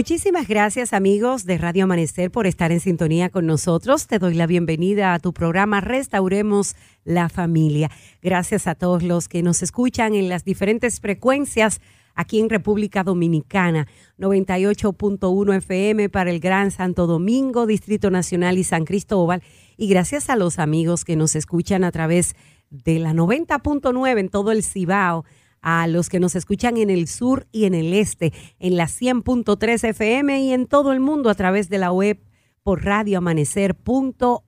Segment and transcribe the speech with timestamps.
[0.00, 4.06] Muchísimas gracias amigos de Radio Amanecer por estar en sintonía con nosotros.
[4.06, 6.74] Te doy la bienvenida a tu programa Restauremos
[7.04, 7.90] la Familia.
[8.22, 11.82] Gracias a todos los que nos escuchan en las diferentes frecuencias
[12.14, 13.88] aquí en República Dominicana,
[14.18, 19.42] 98.1 FM para el Gran Santo Domingo, Distrito Nacional y San Cristóbal.
[19.76, 22.36] Y gracias a los amigos que nos escuchan a través
[22.70, 25.26] de la 90.9 en todo el Cibao
[25.62, 29.88] a los que nos escuchan en el sur y en el este, en la 100.3
[29.88, 32.20] FM y en todo el mundo a través de la web
[32.62, 34.46] por radioamanecer.org.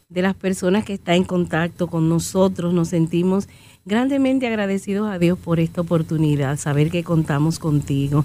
[0.10, 2.74] de las personas que está en contacto con nosotros.
[2.74, 3.48] Nos sentimos
[3.90, 8.24] grandemente agradecidos a Dios por esta oportunidad, saber que contamos contigo.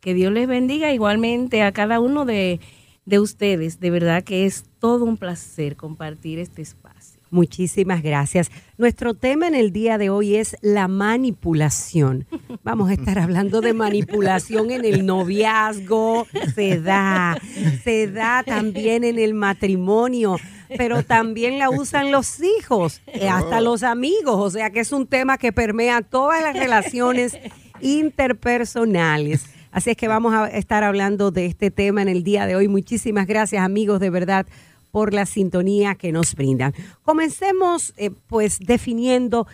[0.00, 2.60] Que Dios les bendiga igualmente a cada uno de,
[3.06, 3.80] de ustedes.
[3.80, 7.20] De verdad que es todo un placer compartir este espacio.
[7.30, 8.50] Muchísimas gracias.
[8.76, 12.26] Nuestro tema en el día de hoy es la manipulación.
[12.62, 17.40] Vamos a estar hablando de manipulación en el noviazgo, se da,
[17.82, 20.36] se da también en el matrimonio
[20.76, 23.62] pero también la usan los hijos, eh, hasta oh.
[23.62, 27.36] los amigos, o sea que es un tema que permea todas las relaciones
[27.80, 29.46] interpersonales.
[29.70, 32.68] Así es que vamos a estar hablando de este tema en el día de hoy.
[32.68, 34.46] Muchísimas gracias amigos, de verdad,
[34.90, 36.74] por la sintonía que nos brindan.
[37.02, 39.46] Comencemos eh, pues definiendo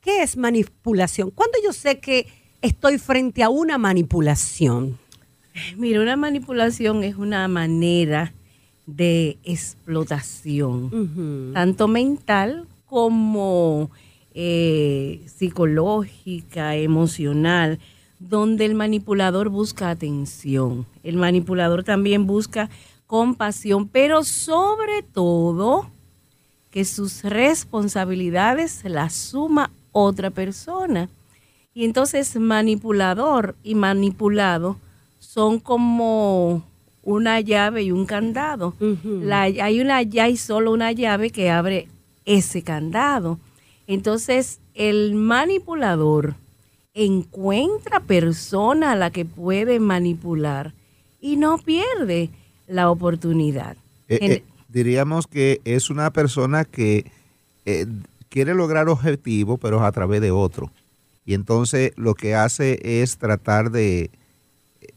[0.00, 1.30] qué es manipulación.
[1.30, 2.26] ¿Cuándo yo sé que
[2.62, 4.98] estoy frente a una manipulación?
[5.76, 8.32] Mira, una manipulación es una manera
[8.86, 13.90] de explotación, tanto mental como
[14.34, 17.78] eh, psicológica, emocional,
[18.18, 20.86] donde el manipulador busca atención.
[21.02, 22.70] El manipulador también busca
[23.06, 25.90] compasión, pero sobre todo
[26.70, 31.08] que sus responsabilidades las suma otra persona.
[31.74, 34.76] Y entonces manipulador y manipulado
[35.18, 36.64] son como
[37.02, 38.74] una llave y un candado.
[39.30, 41.88] hay una ya hay solo una llave que abre
[42.24, 43.38] ese candado.
[43.86, 46.36] Entonces, el manipulador
[46.94, 50.74] encuentra persona a la que puede manipular
[51.20, 52.30] y no pierde
[52.66, 53.76] la oportunidad.
[54.08, 57.10] Eh, eh, diríamos que es una persona que
[57.64, 57.86] eh,
[58.28, 60.70] quiere lograr objetivo, pero a través de otro.
[61.24, 64.10] Y entonces lo que hace es tratar de,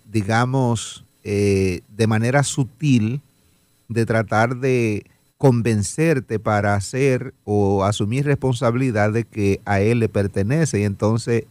[0.06, 3.22] digamos, eh, de manera sutil
[3.90, 5.04] de tratar de
[5.38, 10.82] convencerte para hacer o asumir responsabilidad de que a él le pertenece.
[10.82, 11.46] Y entonces,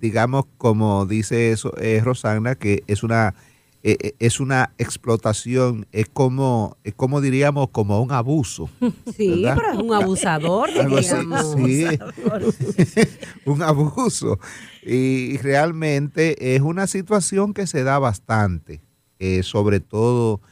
[0.00, 3.36] digamos, como dice eso, eh, Rosana, que es una,
[3.84, 8.68] eh, es una explotación, es como, es como diríamos, como un abuso.
[9.16, 10.70] Sí, pero es un abusador,
[11.56, 11.86] Sí,
[13.44, 14.40] un abuso.
[14.82, 18.80] Y realmente es una situación que se da bastante.
[19.26, 20.42] Eh, sobre todo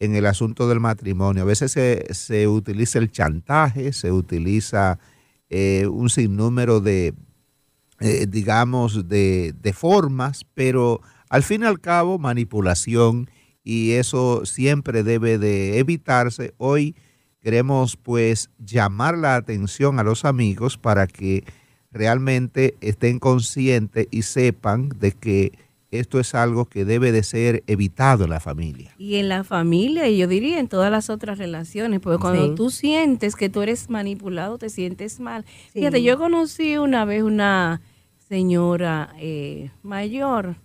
[0.00, 1.44] en el asunto del matrimonio.
[1.44, 1.70] A veces
[2.10, 4.98] se, utiliza el chantaje, se utiliza
[5.48, 7.14] eh, un sinnúmero de,
[8.00, 13.30] eh, digamos, de, de, formas, pero al fin y al cabo manipulación
[13.62, 16.52] y eso siempre debe de evitarse.
[16.58, 16.96] Hoy
[17.40, 21.44] queremos pues llamar la atención a los amigos para que
[21.92, 25.52] realmente estén conscientes y sepan de que
[25.90, 28.94] esto es algo que debe de ser evitado en la familia.
[28.98, 32.70] Y en la familia, y yo diría en todas las otras relaciones, porque cuando tú
[32.70, 35.44] sientes que tú eres manipulado, te sientes mal.
[35.72, 37.82] Fíjate, yo conocí una vez una
[38.28, 40.56] señora eh, mayor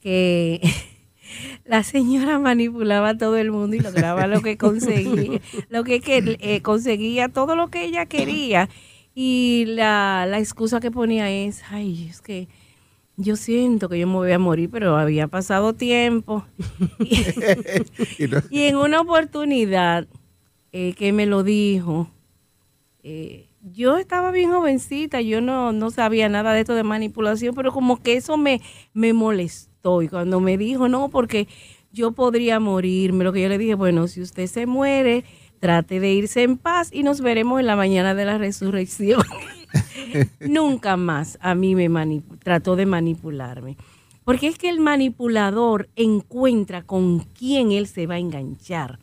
[0.00, 0.60] que
[1.64, 6.62] la señora manipulaba a todo el mundo y lograba lo que conseguía, lo que, eh,
[6.62, 8.68] conseguía, todo lo que ella quería.
[9.18, 12.48] Y la, la excusa que ponía es, ay, es que
[13.16, 16.44] yo siento que yo me voy a morir, pero había pasado tiempo.
[18.50, 20.06] y, en una oportunidad
[20.72, 22.10] eh, que me lo dijo,
[23.02, 27.72] eh, yo estaba bien jovencita, yo no, no sabía nada de esto de manipulación, pero
[27.72, 28.60] como que eso me,
[28.92, 30.02] me molestó.
[30.02, 31.48] Y cuando me dijo, no, porque
[31.92, 35.24] yo podría morirme, lo que yo le dije, bueno, si usted se muere,
[35.58, 39.22] trate de irse en paz y nos veremos en la mañana de la resurrección.
[40.40, 43.76] Nunca más a mí me trató de manipularme.
[44.24, 48.98] Porque es que el manipulador encuentra con quién él se va a enganchar.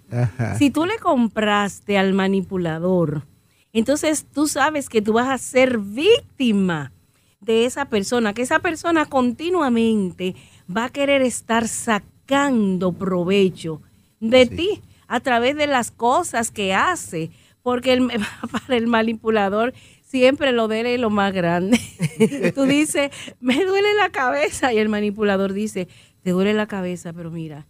[0.57, 3.25] Si tú le compraste al manipulador,
[3.71, 6.91] entonces tú sabes que tú vas a ser víctima
[7.39, 10.35] de esa persona, que esa persona continuamente
[10.75, 13.81] va a querer estar sacando provecho
[14.19, 17.31] de ti a través de las cosas que hace,
[17.61, 17.97] porque
[18.51, 19.73] para el manipulador
[20.13, 21.79] siempre lo de lo más grande.
[22.53, 25.87] Tú dices, me duele la cabeza y el manipulador dice,
[26.21, 27.65] te duele la cabeza, pero mira,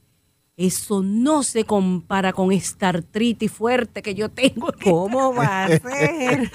[0.58, 4.74] eso no se compara con esta artritis fuerte que yo tengo.
[4.84, 6.52] ¿Cómo va a ser?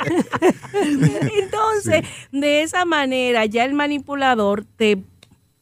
[1.43, 4.99] Entonces, de esa manera, ya el manipulador te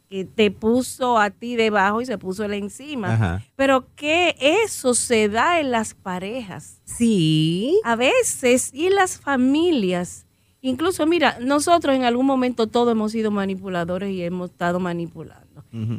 [0.08, 3.42] que te puso a ti debajo y se puso él encima.
[3.56, 6.80] Pero que eso se da en las parejas.
[6.84, 7.80] Sí.
[7.84, 10.26] A veces y en las familias.
[10.60, 15.46] Incluso, mira, nosotros en algún momento todos hemos sido manipuladores y hemos estado manipulando.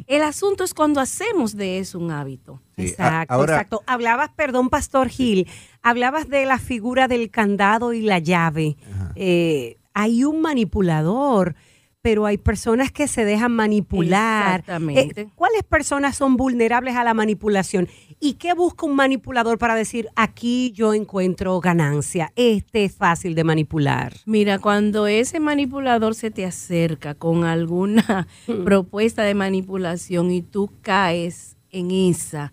[0.06, 2.60] El asunto es cuando hacemos de eso un hábito.
[2.76, 3.82] exacto, exacto.
[3.86, 5.46] Hablabas, perdón, Pastor Gil,
[5.82, 8.76] hablabas de la figura del candado y la llave.
[9.14, 11.54] Eh, hay un manipulador
[12.02, 14.60] pero hay personas que se dejan manipular.
[14.60, 15.22] Exactamente.
[15.22, 17.88] Eh, ¿Cuáles personas son vulnerables a la manipulación?
[18.20, 22.32] ¿Y qué busca un manipulador para decir, aquí yo encuentro ganancia?
[22.36, 24.14] Este es fácil de manipular.
[24.26, 28.62] Mira, cuando ese manipulador se te acerca con alguna mm.
[28.64, 32.52] propuesta de manipulación y tú caes en esa,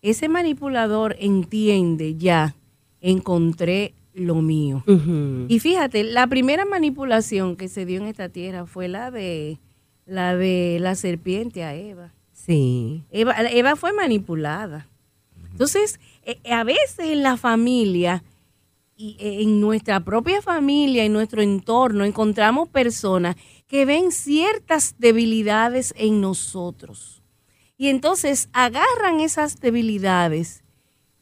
[0.00, 2.54] ese manipulador entiende ya,
[3.00, 4.84] encontré lo mío.
[5.48, 9.58] Y fíjate, la primera manipulación que se dio en esta tierra fue la de
[10.06, 12.12] la de la serpiente a Eva.
[12.32, 13.04] Sí.
[13.10, 14.88] Eva, fue manipulada.
[15.50, 18.22] Entonces, eh, a veces en la familia
[18.96, 23.36] y eh, en nuestra propia familia, en nuestro entorno, encontramos personas
[23.66, 27.22] que ven ciertas debilidades en nosotros.
[27.76, 30.64] Y entonces agarran esas debilidades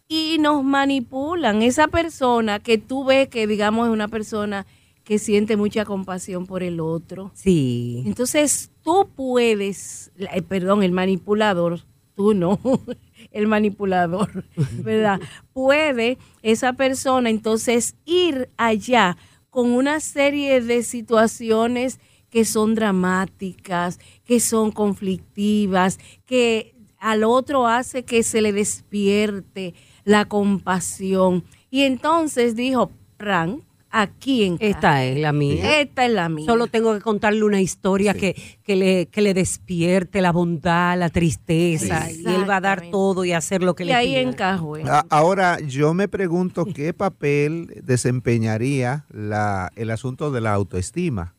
[0.08, 1.62] y nos manipulan.
[1.62, 4.66] Esa persona que tú ves que, digamos, es una persona
[5.04, 7.30] que siente mucha compasión por el otro.
[7.34, 8.02] Sí.
[8.06, 11.80] Entonces tú puedes, eh, perdón, el manipulador,
[12.14, 12.58] tú no,
[13.30, 14.44] el manipulador,
[14.82, 15.20] ¿verdad?
[15.52, 19.16] Puede esa persona entonces ir allá
[19.50, 28.04] con una serie de situaciones que son dramáticas, que son conflictivas, que al otro hace
[28.04, 29.74] que se le despierte
[30.06, 31.44] la compasión.
[31.68, 35.80] Y entonces dijo, Ran, aquí en Esta es la mía.
[35.80, 36.46] Esta es la mía.
[36.46, 41.10] Solo tengo que contarle una historia que, que, le, que le despierte la bondad, la
[41.10, 42.10] tristeza.
[42.10, 43.90] Y él va a dar todo y hacer lo que le.
[43.90, 44.76] Y ahí encajo.
[45.10, 51.34] Ahora, yo me pregunto qué papel desempeñaría la, el asunto de la autoestima.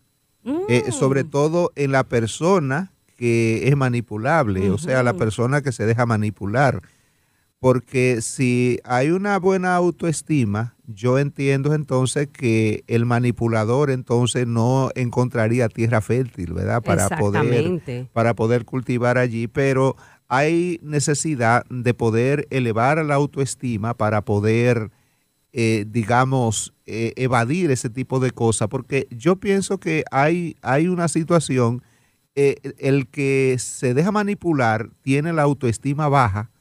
[0.69, 0.91] Eh, mm.
[0.91, 6.05] sobre todo en la persona que es manipulable, o sea, la persona que se deja
[6.05, 6.81] manipular
[7.59, 15.67] porque si hay una buena autoestima, yo entiendo entonces que el manipulador entonces no encontraría
[15.67, 16.83] tierra fértil, ¿verdad?
[16.83, 19.95] Para poder para poder cultivar allí, pero
[20.27, 24.91] hay necesidad de poder elevar la autoestima para poder
[25.59, 31.07] eh, digamos, eh, evadir ese tipo de cosas, porque yo pienso que hay, hay una
[31.07, 31.81] situación,
[32.35, 36.51] eh, el que se deja manipular tiene la autoestima baja,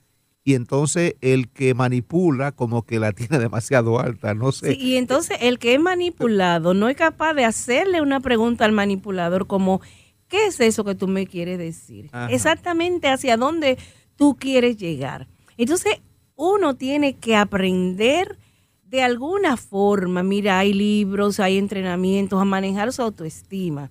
[0.47, 4.75] y entonces el que manipula como que la tiene demasiado alta, no sé.
[4.75, 9.49] y entonces el que es manipulado no es capaz de hacerle una pregunta al manipulador
[9.49, 9.81] como,
[10.29, 12.11] ¿qué es eso que tú me quieres decir?
[12.31, 13.77] Exactamente hacia dónde
[14.15, 15.27] tú quieres llegar.
[15.57, 16.01] Entonces
[16.37, 18.39] uno tiene que aprender
[18.85, 23.91] de alguna forma, mira, hay libros, hay entrenamientos a manejar su autoestima.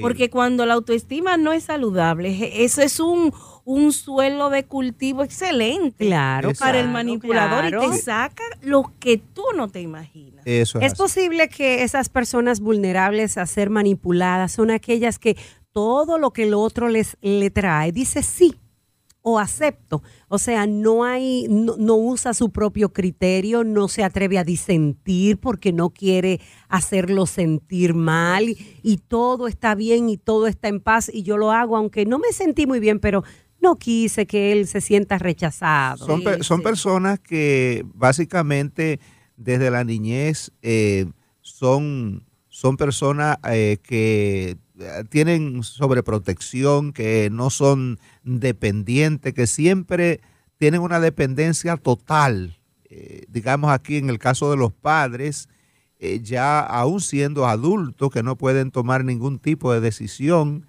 [0.00, 3.32] Porque cuando la autoestima no es saludable, eso es un,
[3.64, 9.44] un suelo de cultivo excelente claro, para el manipulador y te saca lo que tú
[9.56, 10.42] no te imaginas.
[10.46, 15.36] Eso es, posible que esas personas vulnerables a ser manipuladas son aquellas que
[15.72, 18.54] todo lo que el otro les le trae dice sí.
[19.22, 20.02] O acepto.
[20.28, 25.72] O sea, no hay, no, usa su propio criterio, no se atreve a disentir porque
[25.72, 31.22] no quiere hacerlo sentir mal y, todo está bien y todo está en paz y
[31.22, 33.24] yo lo hago aunque no me sentí muy bien, pero
[33.60, 36.04] no quise que él se sienta rechazado.
[36.04, 39.00] Son, son personas que básicamente
[39.36, 41.06] desde la niñez eh,
[41.40, 44.56] son, son personas eh, que
[45.10, 50.20] tienen sobreprotección, que no son dependientes, que siempre
[50.56, 52.58] tienen una dependencia total.
[53.28, 55.48] digamos aquí en el caso de los padres,
[56.22, 60.66] ya aún siendo adultos, que no pueden tomar ningún tipo de decisión,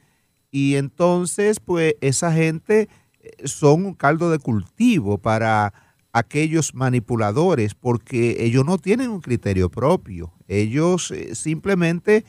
[0.52, 2.90] y entonces, pues esa gente
[3.22, 5.74] eh, son un caldo de cultivo para
[6.12, 10.34] aquellos manipuladores porque ellos no tienen un criterio propio.
[10.48, 12.26] Ellos eh, simplemente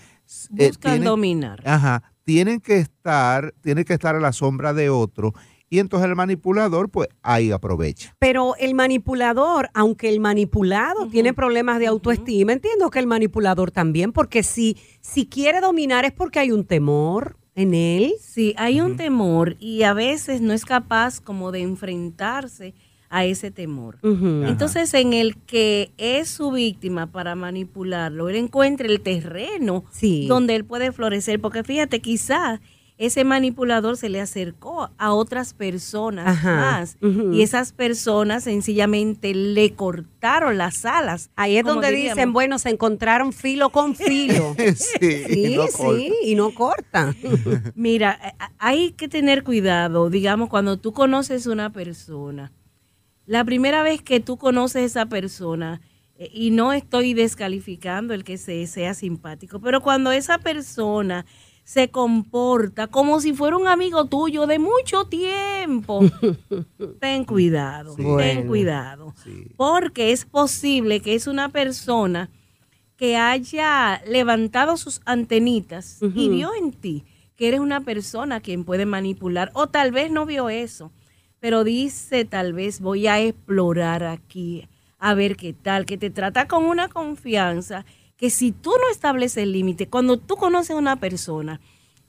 [0.57, 1.63] eh, buscan dominar.
[1.67, 5.35] Ajá, tienen que estar, tienen que estar a la sombra de otro
[5.69, 8.15] y entonces el manipulador pues ahí aprovecha.
[8.19, 14.13] Pero el manipulador, aunque el manipulado tiene problemas de autoestima, entiendo que el manipulador también,
[14.13, 18.15] porque si, si quiere dominar es porque hay un temor, en él.
[18.21, 22.75] Sí, hay un temor y a veces no es capaz como de enfrentarse
[23.11, 23.99] a ese temor.
[24.02, 29.85] Entonces, en el que es su víctima para manipularlo, él encuentra el terreno
[30.29, 32.61] donde él puede florecer, porque fíjate, quizás
[33.00, 40.59] ese manipulador se le acercó a otras personas más y esas personas sencillamente le cortaron
[40.59, 41.31] las alas.
[41.35, 44.55] Ahí es donde dicen, bueno, se encontraron filo con filo.
[44.76, 47.17] sí, sí, y no cortan.
[47.75, 52.52] Mira, eh, hay que tener cuidado, digamos, cuando tú conoces una persona,
[53.31, 55.81] la primera vez que tú conoces a esa persona,
[56.17, 61.25] eh, y no estoy descalificando el que se, sea simpático, pero cuando esa persona
[61.63, 66.01] se comporta como si fuera un amigo tuyo de mucho tiempo.
[67.01, 69.15] ten cuidado, ten cuidado.
[69.57, 72.31] Porque es posible que es una persona
[72.97, 77.05] que haya levantado sus antenitas y vio en ti
[77.37, 80.91] que eres una persona quien puede manipular, o tal vez no vio eso,
[81.41, 84.69] pero dice tal vez voy a explorar aquí,
[84.99, 87.85] a ver qué tal, que te trata con una confianza
[88.17, 91.61] que si tú no estableces el límite, cuando tú conoces a una persona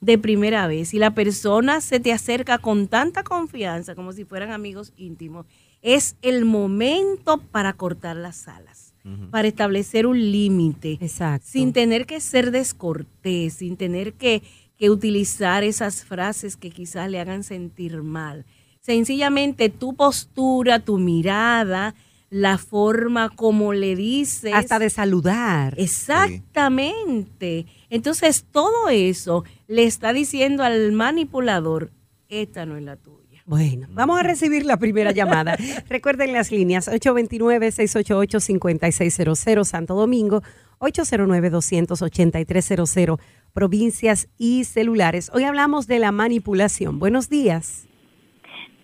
[0.02, 4.50] de primera vez y la persona se te acerca con tanta confianza como si fueran
[4.50, 5.46] amigos íntimos,
[5.80, 8.94] es el momento para cortar las alas,
[9.30, 10.98] para establecer un límite,
[11.42, 14.42] sin tener que ser descortés, sin tener que,
[14.76, 18.44] que utilizar esas frases que quizás le hagan sentir mal.
[18.82, 21.94] Sencillamente tu postura, tu mirada,
[22.30, 24.52] la forma como le dices.
[24.52, 25.74] Hasta de saludar.
[25.76, 27.66] Exactamente.
[27.90, 31.92] Entonces, todo eso le está diciendo al manipulador,
[32.28, 33.40] esta no es la tuya.
[33.46, 35.56] Bueno, vamos a recibir la primera llamada.
[35.88, 40.42] Recuerden las líneas 829-688-5600 Santo Domingo,
[40.80, 43.20] 809-28300
[43.52, 45.30] provincias y celulares.
[45.32, 46.98] Hoy hablamos de la manipulación.
[46.98, 47.86] Buenos días.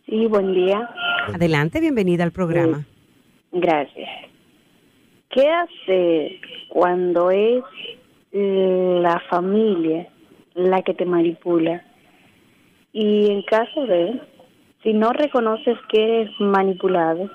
[0.08, 0.88] Sí, buen día.
[1.34, 2.86] Adelante, bienvenida al programa.
[3.52, 4.08] Gracias.
[5.28, 7.62] ¿Qué hace cuando es
[8.32, 10.08] la familia
[10.54, 11.84] la que te manipula?
[12.90, 14.18] Y en caso de,
[14.82, 17.28] si no reconoces que eres manipulado,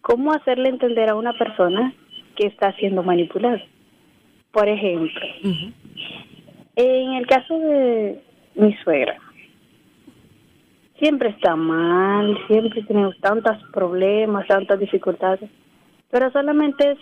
[0.00, 1.92] ¿cómo hacerle entender a una persona
[2.36, 3.62] que está siendo manipulada?
[4.50, 5.20] Por ejemplo,
[6.76, 8.22] en el caso de
[8.54, 9.18] mi suegra,
[11.02, 15.50] siempre está mal, siempre tenemos tantos problemas, tantas dificultades,
[16.12, 16.98] pero solamente es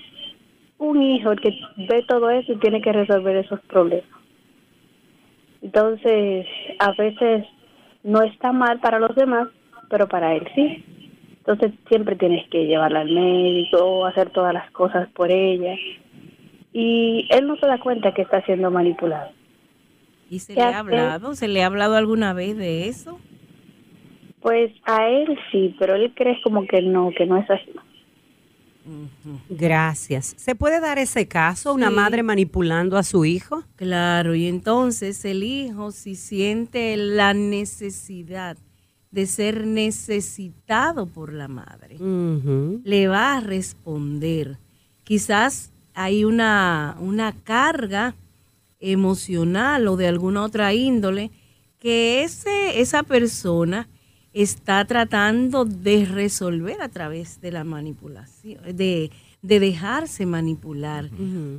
[0.78, 4.08] un hijo el que ve todo eso y tiene que resolver esos problemas.
[5.60, 6.46] Entonces,
[6.78, 7.44] a veces
[8.02, 9.48] no está mal para los demás,
[9.90, 10.82] pero para él sí.
[11.40, 15.74] Entonces, siempre tienes que llevarla al médico, hacer todas las cosas por ella.
[16.72, 19.30] Y él no se da cuenta que está siendo manipulado.
[20.30, 21.34] ¿Y se le ha hablado?
[21.34, 23.20] ¿Se le ha hablado alguna vez de eso?
[24.40, 27.72] Pues a él sí, pero él cree como que no, que no es así.
[29.48, 30.34] Gracias.
[30.36, 33.62] ¿Se puede dar ese caso, una madre manipulando a su hijo?
[33.76, 38.56] Claro, y entonces el hijo si siente la necesidad
[39.10, 44.56] de ser necesitado por la madre, le va a responder.
[45.04, 48.14] Quizás hay una, una carga
[48.78, 51.30] emocional o de alguna otra índole
[51.78, 53.88] que ese, esa persona
[54.32, 59.10] está tratando de resolver a través de la manipulación, de,
[59.42, 61.10] dejarse manipular.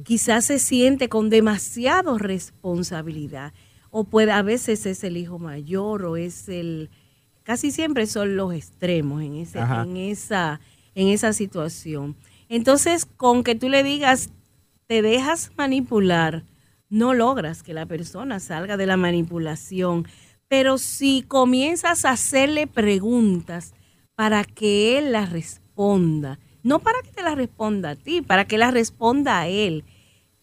[0.03, 3.53] Quizás se siente con demasiada responsabilidad
[3.89, 6.89] o puede a veces es el hijo mayor o es el
[7.43, 10.59] casi siempre son los extremos en, ese, en, esa,
[10.95, 12.15] en esa situación.
[12.49, 14.29] Entonces, con que tú le digas,
[14.87, 16.43] te dejas manipular,
[16.89, 20.07] no logras que la persona salga de la manipulación.
[20.51, 23.73] Pero si comienzas a hacerle preguntas
[24.15, 28.57] para que él las responda, no para que te las responda a ti, para que
[28.57, 29.85] las responda a él.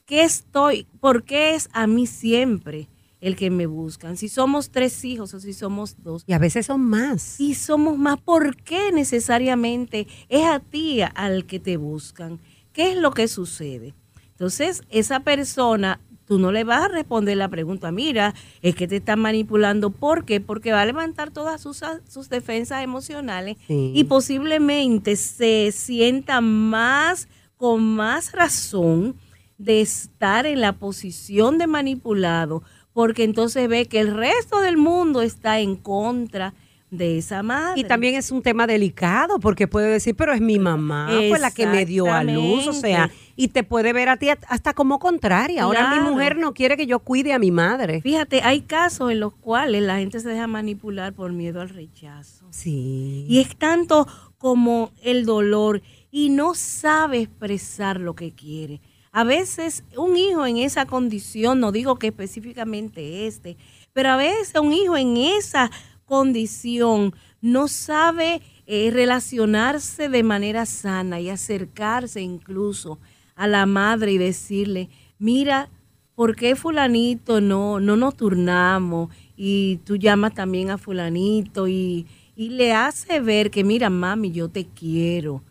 [0.07, 0.87] ¿Qué estoy?
[0.99, 2.89] ¿Por qué es a mí siempre?
[3.21, 4.17] el que me buscan.
[4.17, 6.23] Si somos tres hijos o si somos dos.
[6.27, 7.21] Y a veces son más.
[7.21, 12.41] Si somos más, ¿por qué necesariamente es a ti al que te buscan?
[12.73, 13.95] ¿Qué es lo que sucede?
[14.31, 18.97] Entonces, esa persona, tú no le vas a responder la pregunta, mira, es que te
[18.97, 19.91] están manipulando.
[19.91, 20.41] ¿Por qué?
[20.41, 27.83] Porque va a levantar todas sus, sus defensas emocionales y posiblemente se sienta más, con
[27.83, 29.17] más razón
[29.57, 35.23] de estar en la posición de manipulado porque entonces ve que el resto del mundo
[35.23, 36.55] está en contra
[36.91, 37.81] de esa madre.
[37.81, 41.51] Y también es un tema delicado porque puede decir, pero es mi mamá, fue la
[41.51, 44.99] que me dio a luz, o sea, y te puede ver a ti hasta como
[44.99, 45.65] contraria.
[45.65, 48.01] Ahora mi mujer no quiere que yo cuide a mi madre.
[48.01, 52.47] Fíjate, hay casos en los cuales la gente se deja manipular por miedo al rechazo.
[52.51, 53.27] Sí.
[53.29, 54.07] Y es tanto
[54.39, 58.81] como el dolor y no sabe expresar lo que quiere.
[59.13, 63.57] A veces un hijo en esa condición, no digo que específicamente este,
[63.93, 65.71] pero a veces un hijo en esa
[66.09, 72.99] condición no sabe eh, relacionarse de manera sana y acercarse incluso
[73.37, 74.89] a la madre y decirle,
[75.21, 75.69] mira,
[76.17, 79.15] ¿por qué fulanito no, no nos turnamos?
[79.37, 82.07] Y tú llamas también a fulanito y
[82.39, 85.43] y le hace ver que, mira, mami, yo te quiero,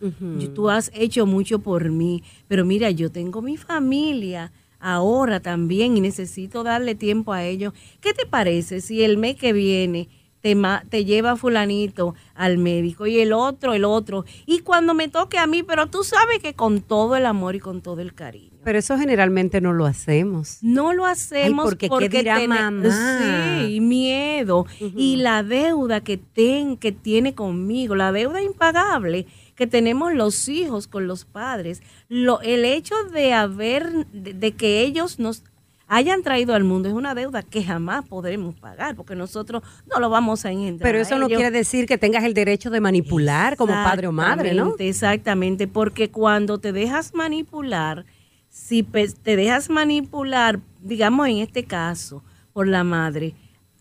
[0.55, 5.99] tú has hecho mucho por mí, pero mira, yo tengo mi familia ahora también y
[5.99, 7.74] necesito darle tiempo a ellos.
[8.00, 10.07] ¿Qué te parece si el mes que viene
[10.41, 10.55] te,
[10.89, 14.25] te lleva fulanito al médico y el otro, el otro?
[14.45, 17.59] Y cuando me toque a mí, pero tú sabes que con todo el amor y
[17.59, 18.57] con todo el cariño.
[18.63, 20.57] Pero eso generalmente no lo hacemos.
[20.61, 22.09] No lo hacemos porque, porque
[22.91, 29.25] Sí, miedo y la deuda que, ten, que tiene conmigo, la deuda impagable
[29.57, 35.17] que tenemos los hijos con los padres, lo, el hecho de haber, de, que ellos
[35.17, 35.43] nos
[35.87, 40.09] hayan traído al mundo es una deuda que jamás podremos pagar porque nosotros no lo
[40.09, 40.81] vamos a entender.
[40.81, 44.53] Pero eso no quiere decir que tengas el derecho de manipular como padre o madre,
[44.53, 44.75] ¿no?
[44.79, 48.05] Exactamente, porque cuando te dejas manipular,
[48.50, 52.23] si te dejas manipular, digamos en este caso,
[52.53, 53.35] por la madre,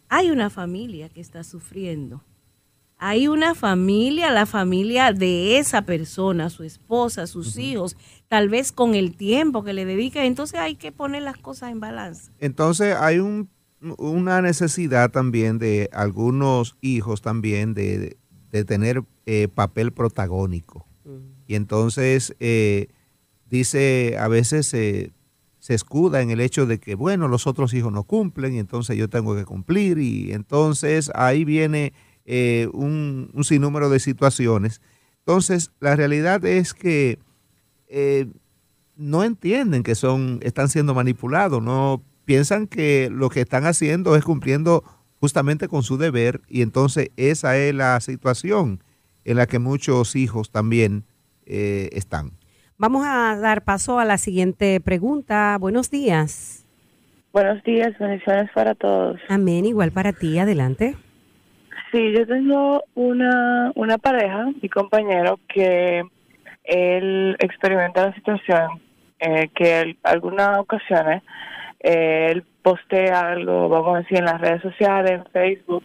[0.09, 2.23] hay una familia que está sufriendo.
[2.99, 7.95] Hay una familia, la familia de esa persona, su esposa, sus hijos,
[8.29, 10.25] tal vez con el tiempo que le dedica.
[10.25, 12.31] Entonces hay que poner las cosas en balance.
[12.39, 13.49] Entonces hay un,
[13.99, 18.17] una necesidad también de algunos hijos también de,
[18.67, 20.87] tener eh, papel protagónico.
[21.47, 22.89] Y entonces eh,
[23.49, 25.13] dice, a veces se,
[25.69, 29.09] escuda en el hecho de que, bueno, los otros hijos no cumplen y entonces yo
[29.09, 31.93] tengo que cumplir y entonces ahí viene
[32.25, 34.81] eh, un, sinnúmero de situaciones.
[35.19, 37.19] Entonces, la realidad es que
[37.89, 38.27] eh,
[38.97, 44.25] no entienden que son, están siendo manipulados, no piensan que lo que están haciendo es
[44.25, 44.83] cumpliendo
[45.21, 48.83] justamente con su deber y entonces esa es la situación
[49.25, 51.05] en la que muchos hijos también
[51.47, 52.33] eh, están.
[52.79, 55.57] Vamos a dar paso a la siguiente pregunta.
[55.59, 56.65] Buenos días.
[57.33, 59.19] Buenos días, bendiciones para todos.
[59.29, 60.97] Amén, igual para ti, adelante.
[61.93, 66.03] Sí, yo tengo una, una pareja, mi compañero, que
[66.67, 68.81] él experimenta la situación
[69.21, 71.23] eh, que en algunas ocasiones
[71.81, 75.85] eh, él postea algo, vamos a decir, en las redes sociales, en Facebook,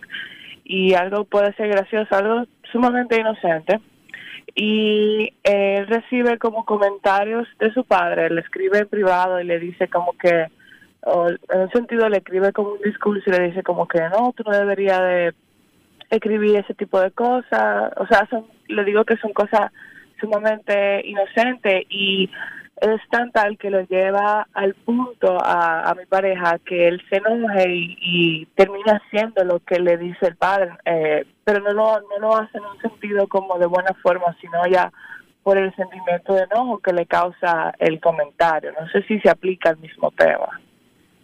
[0.63, 3.79] y algo puede ser gracioso, algo sumamente inocente,
[4.55, 9.87] y él recibe como comentarios de su padre, le escribe en privado y le dice
[9.87, 10.47] como que,
[11.03, 14.43] en un sentido le escribe como un discurso y le dice como que no, tú
[14.43, 15.33] no deberías de
[16.09, 19.71] escribir ese tipo de cosas, o sea, son, le digo que son cosas
[20.21, 22.29] sumamente inocentes y
[22.81, 27.65] es tan tal que lo lleva al punto a, mi pareja que él se enoje
[27.67, 32.35] y, termina haciendo lo que le dice el padre, eh, pero no lo, no lo
[32.35, 34.91] hace en un sentido como de buena forma, sino ya
[35.43, 38.71] por el sentimiento de enojo que le causa el comentario.
[38.79, 40.59] No sé si se aplica al mismo tema.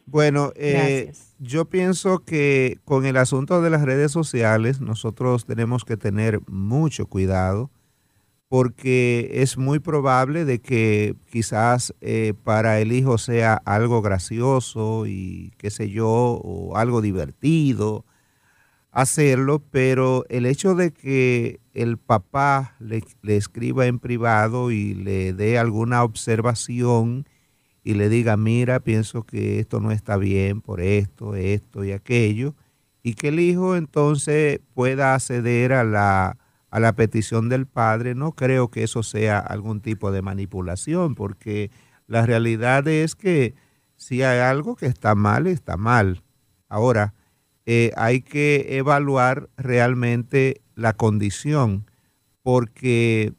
[0.05, 5.97] Bueno, eh, yo pienso que con el asunto de las redes sociales nosotros tenemos que
[5.97, 7.69] tener mucho cuidado
[8.49, 15.51] porque es muy probable de que quizás eh, para el hijo sea algo gracioso y
[15.57, 18.05] qué sé yo, o algo divertido,
[18.91, 25.33] hacerlo, pero el hecho de que el papá le, le, escriba en privado y le
[25.33, 27.27] dé alguna observación
[27.83, 32.55] y le diga, mira, pienso que esto no está bien por esto, esto y aquello,
[33.03, 36.37] y que el hijo entonces pueda acceder a la,
[36.77, 41.71] a la petición del padre, no creo que eso sea algún tipo de manipulación, porque
[42.05, 43.55] la realidad es que
[43.95, 46.21] si hay algo que está mal, está mal.
[46.69, 47.15] Ahora,
[47.65, 51.89] eh, hay que evaluar realmente la condición,
[52.43, 53.33] porque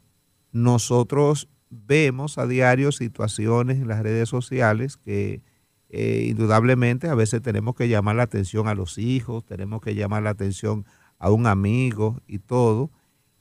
[0.51, 5.41] nosotros vemos a diario situaciones en las redes sociales que
[5.87, 10.23] eh, indudablemente a veces tenemos que llamar la atención a los hijos, tenemos que llamar
[10.23, 10.85] la atención
[11.19, 12.91] a un amigo y todo.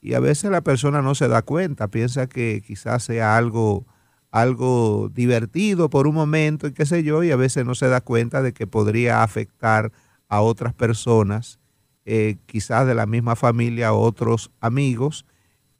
[0.00, 3.86] Y a veces la persona no se da cuenta, piensa que quizás sea algo,
[4.30, 8.00] algo divertido por un momento y qué sé yo, y a veces no se da
[8.00, 9.92] cuenta de que podría afectar
[10.28, 11.58] a otras personas,
[12.04, 15.26] eh, quizás de la misma familia, otros amigos,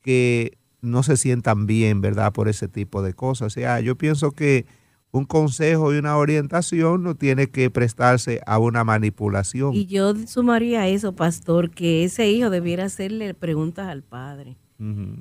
[0.01, 2.33] que no se sientan bien, ¿verdad?
[2.33, 3.47] Por ese tipo de cosas.
[3.47, 4.67] O sea, yo pienso que
[5.11, 9.75] un consejo y una orientación no tiene que prestarse a una manipulación.
[9.75, 14.57] Y yo sumaría eso, pastor, que ese hijo debiera hacerle preguntas al padre.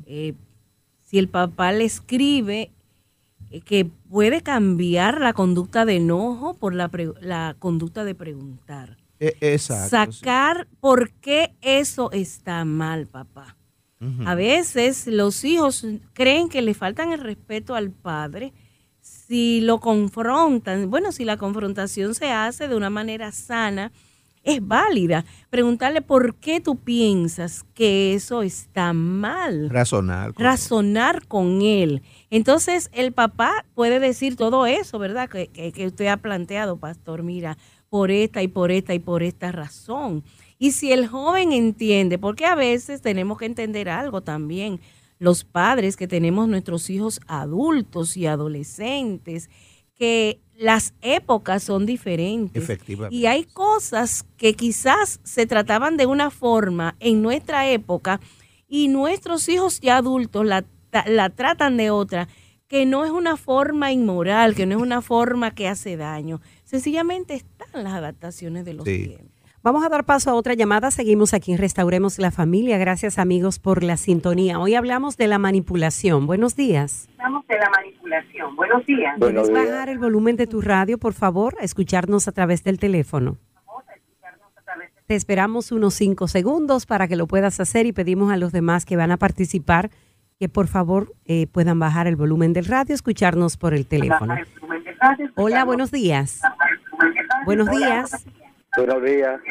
[0.06, 0.34] Eh,
[1.02, 2.72] si el papá le escribe
[3.50, 8.98] eh, que puede cambiar la conducta de enojo por la, la conducta de preguntar.
[9.20, 9.90] E, exacto.
[9.90, 13.56] Sacar por qué eso está mal, papá.
[14.26, 18.54] A veces los hijos creen que le faltan el respeto al padre
[19.28, 23.92] si lo confrontan, bueno, si la confrontación se hace de una manera sana,
[24.44, 25.26] es válida.
[25.50, 29.70] Preguntarle por qué tú piensas que eso está mal.
[29.70, 30.32] Razonar.
[30.38, 32.02] Razonar con él.
[32.30, 35.30] Entonces, el papá puede decir todo eso, ¿verdad?
[35.30, 37.58] Que, que, usted ha planteado, pastor, mira,
[37.90, 40.24] por esta y por esta y por esta razón.
[40.58, 44.80] Y si el joven entiende, porque a veces tenemos que entender algo también,
[45.20, 49.50] los padres que tenemos nuestros hijos adultos y adolescentes,
[49.96, 52.64] que las épocas son diferentes.
[52.64, 53.16] Efectivamente.
[53.16, 58.20] Y hay cosas que quizás se trataban de una forma en nuestra época
[58.68, 60.66] y nuestros hijos ya adultos la,
[61.06, 62.28] la tratan de otra,
[62.68, 66.42] que no es una forma inmoral, que no es una forma que hace daño.
[66.64, 69.37] Sencillamente están las adaptaciones de los tiempos.
[69.68, 70.92] Vamos a dar paso a otra llamada.
[70.92, 72.78] Seguimos aquí en Restauremos la Familia.
[72.78, 74.60] Gracias amigos por la sintonía.
[74.60, 76.26] Hoy hablamos de la manipulación.
[76.26, 77.10] Buenos días.
[77.18, 78.56] Hablamos de la manipulación.
[78.56, 79.16] Buenos días.
[79.20, 81.58] ¿Puedes bajar el volumen de tu radio, por favor?
[81.60, 83.36] A escucharnos a través del teléfono.
[85.06, 88.86] Te esperamos unos cinco segundos para que lo puedas hacer y pedimos a los demás
[88.86, 89.90] que van a participar
[90.40, 94.34] que por favor eh, puedan bajar el volumen del radio, escucharnos por el teléfono.
[95.36, 96.40] Hola, buenos días.
[97.46, 98.26] Buenos días.
[98.78, 99.42] Buenos días.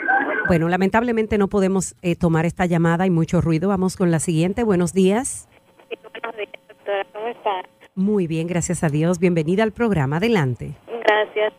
[0.46, 3.68] Bueno, lamentablemente no podemos eh, tomar esta llamada, hay mucho ruido.
[3.68, 4.62] Vamos con la siguiente.
[4.62, 5.48] Buenos días.
[5.90, 7.04] buenos días, doctora.
[7.12, 7.62] ¿Cómo está?
[7.96, 9.18] Muy bien, gracias a Dios.
[9.18, 10.18] Bienvenida al programa.
[10.18, 10.74] Adelante.
[11.04, 11.52] Gracias.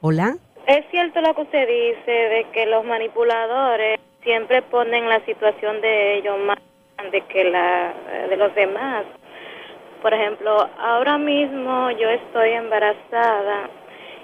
[0.00, 0.36] Hola.
[0.66, 6.18] Es cierto lo que usted dice de que los manipuladores siempre ponen la situación de
[6.18, 6.58] ellos más
[6.96, 7.92] grande que la
[8.30, 9.04] de los demás.
[10.00, 13.68] Por ejemplo, ahora mismo yo estoy embarazada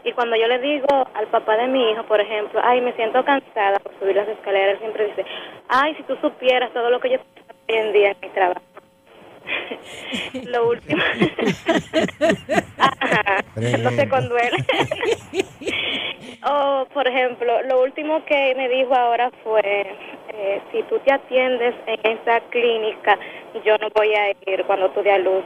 [0.08, 3.22] y cuando yo le digo al papá de mi hijo, por ejemplo, ay, me siento
[3.24, 5.24] cansada por subir las escaleras, él siempre dice,
[5.68, 8.62] ay, si tú supieras todo lo que yo hoy en día en mi trabajo.
[10.44, 11.02] lo último.
[13.82, 14.56] no se conduele.
[16.46, 19.96] o, por ejemplo, lo último que me dijo ahora fue,
[20.32, 23.18] eh, si tú te atiendes en esa clínica,
[23.62, 25.44] yo no voy a ir cuando tú a luz.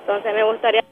[0.00, 0.82] Entonces me gustaría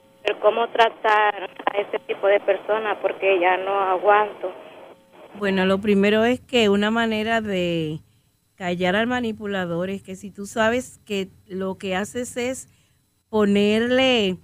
[0.41, 4.53] cómo tratar a ese tipo de personas porque ya no aguanto.
[5.39, 8.01] Bueno, lo primero es que una manera de
[8.57, 12.69] callar al manipulador es que si tú sabes que lo que haces es
[13.29, 14.37] ponerle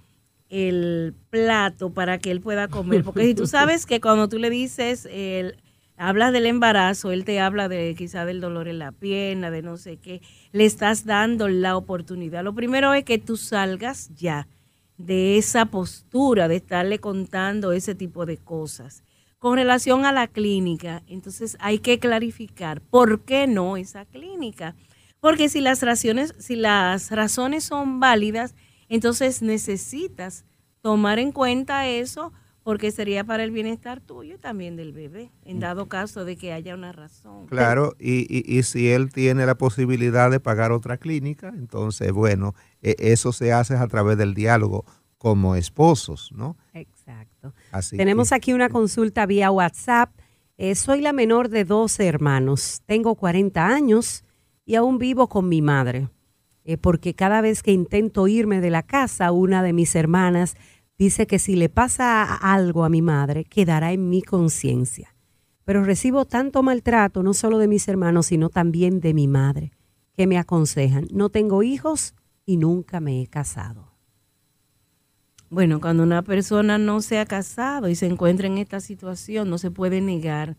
[0.50, 4.50] el plato para que él pueda comer, porque si tú sabes que cuando tú le
[4.50, 5.56] dices, el,
[5.96, 9.76] hablas del embarazo, él te habla de quizá del dolor en la pierna, de no
[9.76, 12.44] sé qué, le estás dando la oportunidad.
[12.44, 14.46] Lo primero es que tú salgas ya
[14.96, 19.02] de esa postura de estarle contando ese tipo de cosas.
[19.38, 24.74] Con relación a la clínica, entonces hay que clarificar por qué no esa clínica.
[25.20, 28.54] Porque si las razones, si las razones son válidas,
[28.88, 30.44] entonces necesitas
[30.80, 32.32] tomar en cuenta eso
[32.64, 36.52] porque sería para el bienestar tuyo y también del bebé, en dado caso de que
[36.52, 37.46] haya una razón.
[37.46, 42.96] Claro, y, y, si él tiene la posibilidad de pagar otra clínica, entonces, bueno, e,
[42.98, 44.86] eso se hace a través del diálogo
[45.18, 46.56] como esposos, ¿no?
[46.72, 47.52] Exacto.
[47.70, 50.10] Así Tenemos aquí una consulta vía WhatsApp.
[50.56, 54.24] Eh, soy la menor de 12 hermanos, tengo 40 años
[54.64, 56.08] y aún vivo con mi madre,
[56.64, 60.56] eh, porque cada vez que intento irme de la casa, una de mis hermanas
[60.98, 65.14] dice que si le pasa algo a mi madre, quedará en mi conciencia.
[65.64, 69.72] Pero recibo tanto maltrato, no solo de mis hermanos, sino también de mi madre,
[70.14, 73.94] que me aconsejan, no tengo hijos y nunca me he casado.
[75.50, 79.58] Bueno, cuando una persona no se ha casado y se encuentra en esta situación, no
[79.58, 80.56] se puede negar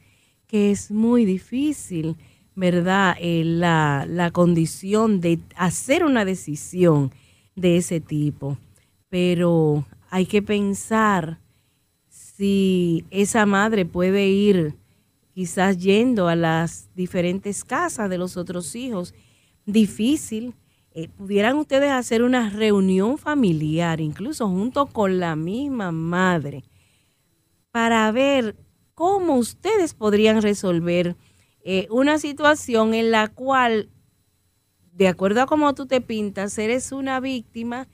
[0.47, 2.15] que es muy difícil,
[2.55, 3.15] ¿verdad?
[3.19, 7.11] Eh, la, la condición de hacer una decisión
[7.55, 8.57] de ese tipo.
[9.09, 11.39] Pero hay que pensar
[12.09, 14.75] si esa madre puede ir
[15.33, 19.13] quizás yendo a las diferentes casas de los otros hijos.
[19.65, 20.55] Difícil,
[20.91, 26.63] eh, pudieran ustedes hacer una reunión familiar, incluso junto con la misma madre,
[27.71, 28.55] para ver
[28.93, 31.17] cómo ustedes podrían resolver
[31.65, 33.89] eh, una situación en la cual,
[34.93, 37.89] de acuerdo a cómo tú te pintas, eres una víctima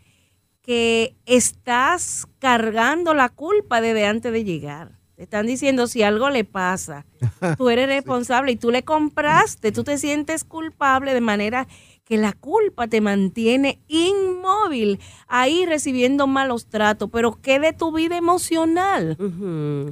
[0.61, 4.99] que estás cargando la culpa desde antes de llegar.
[5.15, 7.05] Te están diciendo si algo le pasa,
[7.57, 11.67] tú eres responsable y tú le compraste, tú te sientes culpable de manera
[12.03, 18.17] que la culpa te mantiene inmóvil ahí recibiendo malos tratos, pero ¿qué de tu vida
[18.17, 19.15] emocional?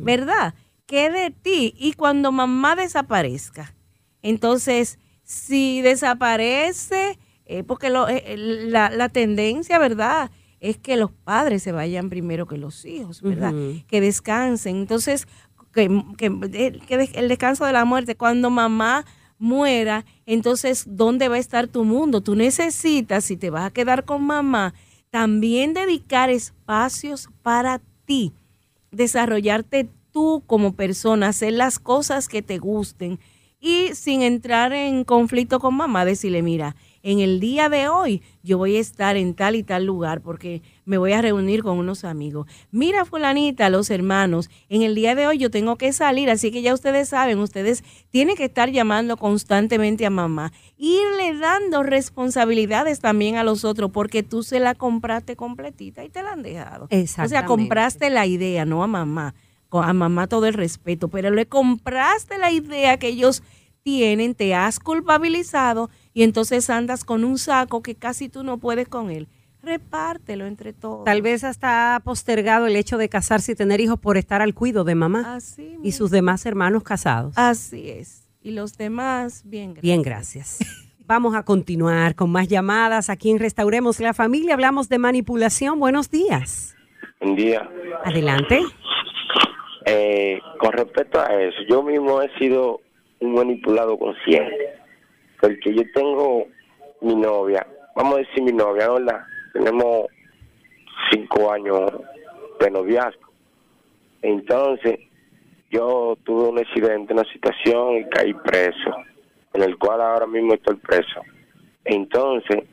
[0.01, 0.53] ¿Verdad?
[0.85, 1.73] ¿Qué de ti?
[1.77, 3.73] Y cuando mamá desaparezca,
[4.21, 10.29] entonces, si desaparece, eh, porque eh, la, la tendencia, ¿verdad?
[10.59, 13.53] Es que los padres se vayan primero que los hijos, ¿verdad?
[13.87, 14.77] Que descansen.
[14.77, 15.27] Entonces,
[15.73, 19.05] que, que, el descanso de la muerte, cuando mamá
[19.37, 22.21] muera, entonces, ¿dónde va a estar tu mundo?
[22.21, 24.73] Tú necesitas, si te vas a quedar con mamá,
[25.09, 28.33] también dedicar espacios para ti,
[28.91, 33.19] desarrollarte tú como persona, hacer las cosas que te gusten
[33.59, 38.57] y sin entrar en conflicto con mamá, decirle, mira, en el día de hoy yo
[38.57, 42.03] voy a estar en tal y tal lugar porque me voy a reunir con unos
[42.03, 42.47] amigos.
[42.71, 46.61] Mira, fulanita, los hermanos, en el día de hoy yo tengo que salir, así que
[46.61, 53.35] ya ustedes saben, ustedes tienen que estar llamando constantemente a mamá, irle dando responsabilidades también
[53.35, 56.87] a los otros porque tú se la compraste completita y te la han dejado.
[56.91, 59.35] O sea, compraste la idea, no a mamá.
[59.71, 63.43] A mamá todo el respeto, pero le compraste la idea que ellos
[63.83, 68.87] tienen, te has culpabilizado y entonces andas con un saco que casi tú no puedes
[68.87, 69.27] con él.
[69.61, 71.03] Repártelo entre todos.
[71.03, 74.53] Tal vez hasta ha postergado el hecho de casarse y tener hijos por estar al
[74.53, 77.33] cuido de mamá Así y sus demás hermanos casados.
[77.37, 78.29] Así es.
[78.41, 79.81] Y los demás, bien, gracias.
[79.83, 80.59] Bien, gracias.
[81.05, 84.53] Vamos a continuar con más llamadas aquí en Restauremos la Familia.
[84.53, 85.79] Hablamos de manipulación.
[85.79, 86.75] Buenos días.
[87.19, 87.67] Buen día.
[88.05, 88.61] Adelante.
[89.85, 92.79] Eh, con respecto a eso, yo mismo he sido
[93.19, 94.78] un manipulado consciente.
[95.39, 96.47] Porque yo tengo
[97.01, 99.21] mi novia, vamos a decir mi novia, ¿verdad?
[99.53, 100.07] Tenemos
[101.11, 101.91] cinco años
[102.59, 103.31] de noviazgo.
[104.21, 104.99] Entonces,
[105.71, 108.95] yo tuve un accidente, una situación y caí preso,
[109.53, 111.21] en el cual ahora mismo estoy preso.
[111.85, 112.63] Entonces,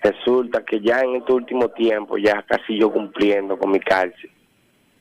[0.00, 4.30] resulta que ya en este último tiempo, ya casi yo cumpliendo con mi cárcel,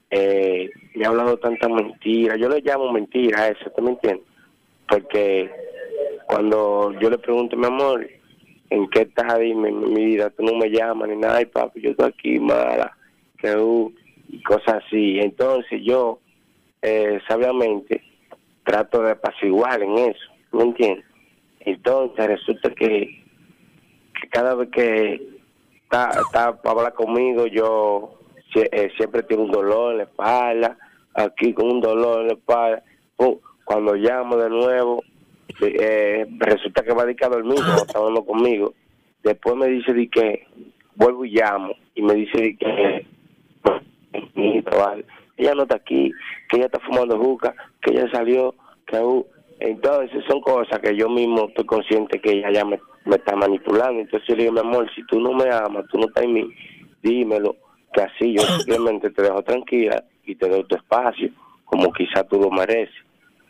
[0.09, 2.37] eh, me ha hablado tantas mentiras.
[2.37, 4.31] Yo le llamo mentira a eso, ¿tú me entiendes?
[4.91, 5.49] porque
[6.31, 8.09] cuando yo le pregunto, mi amor,
[8.69, 10.29] ¿en qué estás ahí mi, vida?
[10.29, 12.95] Tú no me llamas ni nada, y papi, yo estoy aquí mala,
[13.37, 13.93] que uh,
[14.29, 15.19] y cosas así.
[15.19, 16.19] Entonces yo,
[16.81, 18.01] eh, sabiamente,
[18.63, 21.05] trato de apaciguar en eso, ¿me entiendes?
[21.59, 23.25] Entonces resulta que,
[24.29, 25.21] cada vez que
[25.83, 28.19] está, está para hablar conmigo, yo
[28.55, 30.77] eh, siempre tengo un dolor en la espalda,
[31.13, 32.83] aquí con un dolor en la espalda.
[33.65, 35.03] Cuando llamo de nuevo,
[35.61, 38.73] eh, resulta que va a dedicar a dormir cuando está hablando conmigo.
[39.23, 40.47] Después me dice de que
[40.95, 43.05] vuelvo y llamo y me dice de que
[45.37, 46.11] ella no está aquí,
[46.49, 48.53] que ella está fumando juca, que ella salió,
[48.85, 48.97] que
[49.59, 54.01] entonces son cosas que yo mismo estoy consciente que ella ya me, está manipulando.
[54.01, 56.33] Entonces yo le digo, mi amor, si tú no me amas, tú no estás en
[56.33, 56.49] mí,
[57.01, 57.55] dímelo,
[57.93, 61.29] que así yo simplemente te dejo tranquila y te doy tu espacio,
[61.65, 62.95] como quizá tú lo mereces.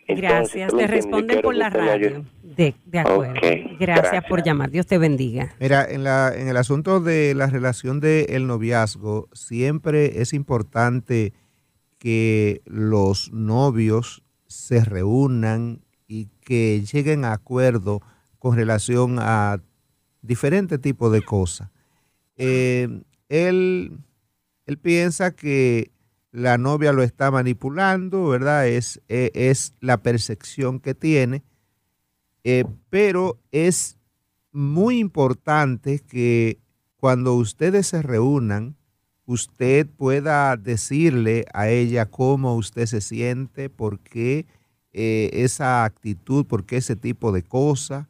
[0.07, 2.25] Gracias, te responden por la radio.
[2.43, 3.33] De, acuerdo.
[3.79, 4.69] gracias, por llamar.
[4.69, 5.53] Dios te bendiga.
[5.59, 11.33] Mira, en, la, en el asunto de la relación del noviazgo, siempre es importante
[11.97, 18.01] que los novios se reúnan y que lleguen a acuerdo
[18.37, 19.61] con relación a
[20.21, 21.69] diferentes tipos de cosas.
[22.37, 23.99] Eh, él,
[24.65, 25.91] él piensa que
[26.31, 28.67] la novia lo está manipulando, ¿verdad?
[28.67, 31.43] Es, eh, es la percepción que tiene,
[32.43, 33.97] eh, pero es
[34.51, 36.59] muy importante que
[36.95, 38.75] cuando ustedes se reúnan,
[39.25, 44.45] usted pueda decirle a ella cómo usted se siente, por qué
[44.93, 48.07] eh, esa actitud, por qué ese tipo de cosas.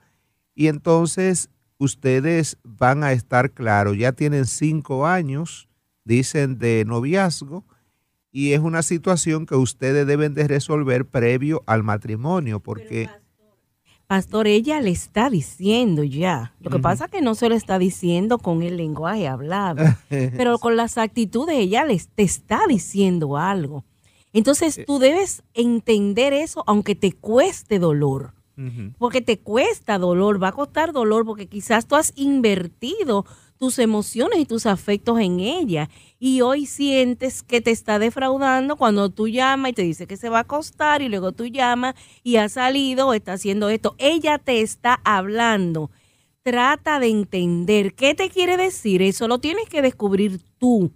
[0.55, 5.67] Y entonces ustedes van a estar claros, ya tienen cinco años,
[6.03, 7.65] dicen, de noviazgo,
[8.31, 13.09] y es una situación que ustedes deben de resolver previo al matrimonio, porque...
[14.07, 16.53] Pastor, ella le está diciendo ya.
[16.59, 20.59] Lo que pasa es que no se lo está diciendo con el lenguaje hablado, pero
[20.59, 23.85] con las actitudes ella les te está diciendo algo.
[24.33, 28.33] Entonces tú debes entender eso aunque te cueste dolor.
[28.99, 33.25] Porque te cuesta dolor, va a costar dolor porque quizás tú has invertido
[33.61, 35.87] tus emociones y tus afectos en ella.
[36.17, 40.29] Y hoy sientes que te está defraudando cuando tú llamas y te dice que se
[40.29, 41.93] va a acostar y luego tú llamas
[42.23, 43.93] y ha salido o está haciendo esto.
[43.99, 45.91] Ella te está hablando.
[46.41, 49.03] Trata de entender qué te quiere decir.
[49.03, 50.91] Eso lo tienes que descubrir tú,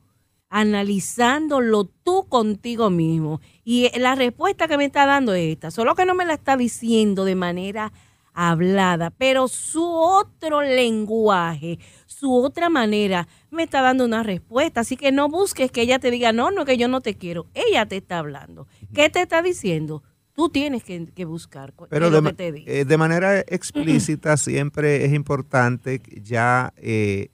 [0.49, 3.41] analizándolo tú contigo mismo.
[3.63, 5.69] Y la respuesta que me está dando es esta.
[5.69, 7.93] Solo que no me la está diciendo de manera
[8.35, 14.81] hablada, pero su otro lenguaje, su otra manera me está dando una respuesta.
[14.81, 17.47] Así que no busques que ella te diga, no, no, que yo no te quiero.
[17.53, 18.67] Ella te está hablando.
[18.93, 20.03] ¿Qué te está diciendo?
[20.33, 21.73] Tú tienes que, buscar.
[21.89, 27.29] Pero de, eh, de, manera explícita siempre es importante ya eh,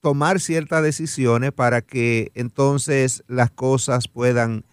[0.00, 4.64] tomar ciertas decisiones para que entonces las cosas puedan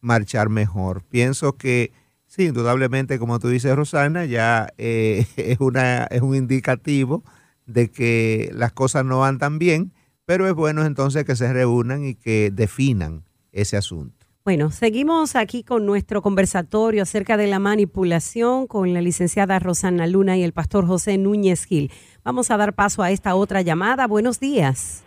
[0.00, 1.02] marchar mejor.
[1.02, 1.90] Pienso que
[2.36, 7.24] sí, indudablemente, como tú dices, Rosana, ya eh, es, una, es un indicativo
[7.64, 9.92] de que las cosas no van tan bien,
[10.26, 14.14] pero es bueno entonces que se reúnan y que definan ese asunto.
[14.44, 20.36] Bueno, seguimos aquí con nuestro conversatorio acerca de la manipulación con la licenciada Rosana Luna
[20.36, 21.90] y el pastor José Núñez Gil.
[22.22, 24.06] Vamos a dar paso a esta otra llamada.
[24.06, 25.02] Buenos días.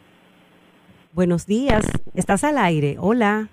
[1.13, 1.85] Buenos días.
[2.13, 2.97] ¿Estás al aire?
[2.99, 3.49] Hola.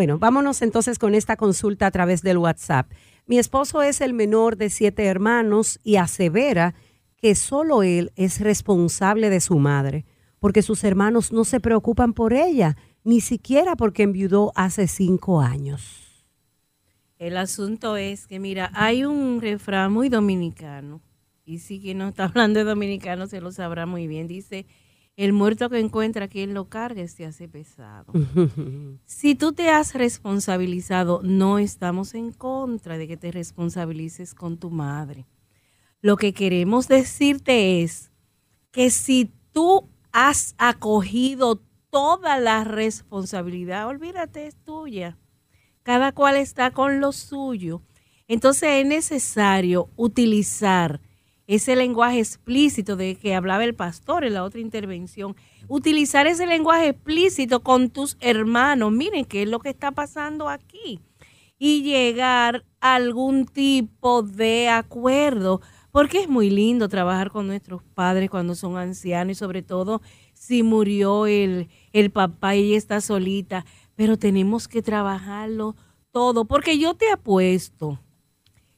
[0.00, 2.90] Bueno, vámonos entonces con esta consulta a través del WhatsApp.
[3.26, 6.74] Mi esposo es el menor de siete hermanos y asevera
[7.18, 10.06] que solo él es responsable de su madre,
[10.38, 16.24] porque sus hermanos no se preocupan por ella, ni siquiera porque enviudó hace cinco años.
[17.18, 21.02] El asunto es que, mira, hay un refrán muy dominicano,
[21.44, 24.64] y si quien no está hablando de dominicano se lo sabrá muy bien, dice,
[25.24, 28.10] el muerto que encuentra quien lo cargue se hace pesado.
[29.04, 34.70] si tú te has responsabilizado, no estamos en contra de que te responsabilices con tu
[34.70, 35.26] madre.
[36.00, 38.10] Lo que queremos decirte es
[38.70, 45.18] que si tú has acogido toda la responsabilidad, olvídate, es tuya.
[45.82, 47.82] Cada cual está con lo suyo.
[48.26, 51.02] Entonces es necesario utilizar
[51.50, 55.34] ese lenguaje explícito de que hablaba el pastor en la otra intervención.
[55.66, 58.92] Utilizar ese lenguaje explícito con tus hermanos.
[58.92, 61.00] Miren qué es lo que está pasando aquí.
[61.58, 65.60] Y llegar a algún tipo de acuerdo
[65.90, 70.02] porque es muy lindo trabajar con nuestros padres cuando son ancianos y sobre todo
[70.34, 75.74] si murió el, el papá y ella está solita, pero tenemos que trabajarlo
[76.12, 77.98] todo, porque yo te apuesto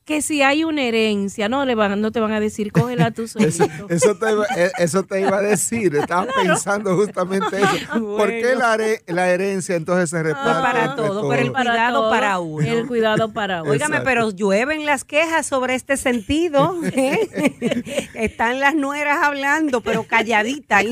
[0.05, 3.29] que si hay una herencia, no le van, no te van a decir, cógela tú
[3.29, 3.65] solito.
[3.89, 8.01] eso, te iba, eh, eso te iba a decir, estaba pensando justamente eso.
[8.17, 10.63] ¿Por qué la, herencia entonces se reparte?
[10.63, 12.67] para todo, pero el cuidado para uno.
[12.67, 13.73] El cuidado para uno.
[13.73, 16.77] Óigame, pero llueven las quejas sobre este sentido.
[16.85, 18.09] ¿eh?
[18.15, 20.85] Están las nueras hablando, pero calladitas.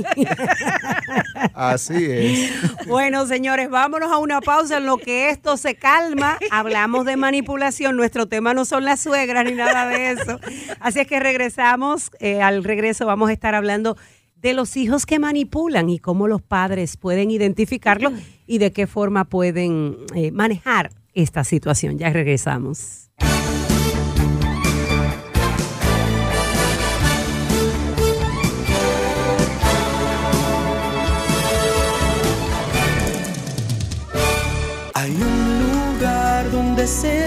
[1.54, 2.86] Así es.
[2.86, 6.38] Bueno, señores, vámonos a una pausa en lo que esto se calma.
[6.50, 10.38] Hablamos de manipulación, nuestro tema no son las suegra ni nada de eso.
[10.80, 13.96] Así es que regresamos, eh, al regreso vamos a estar hablando
[14.36, 18.12] de los hijos que manipulan y cómo los padres pueden identificarlo
[18.46, 21.98] y de qué forma pueden eh, manejar esta situación.
[21.98, 23.10] Ya regresamos.
[34.94, 37.19] Hay un lugar donde en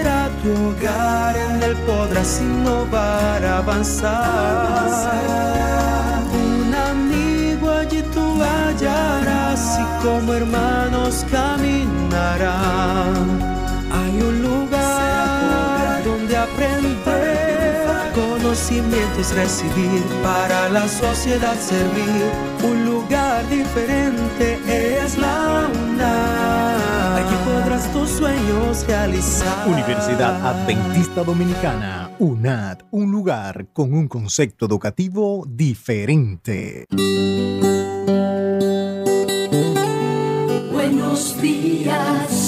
[2.24, 4.14] podrás innovar, avanzar.
[6.34, 12.62] Un amigo allí tú hallarás y como hermanos caminarán.
[13.92, 22.32] Hay un lugar donde aprender, conocimientos recibir, para la sociedad servir.
[22.64, 24.60] Un lugar diferente
[25.04, 26.53] es la UNAM
[28.44, 29.68] sueños realizar.
[29.68, 36.86] Universidad Adventista Dominicana, UNAD, un lugar con un concepto educativo diferente.
[40.72, 42.43] Buenos días,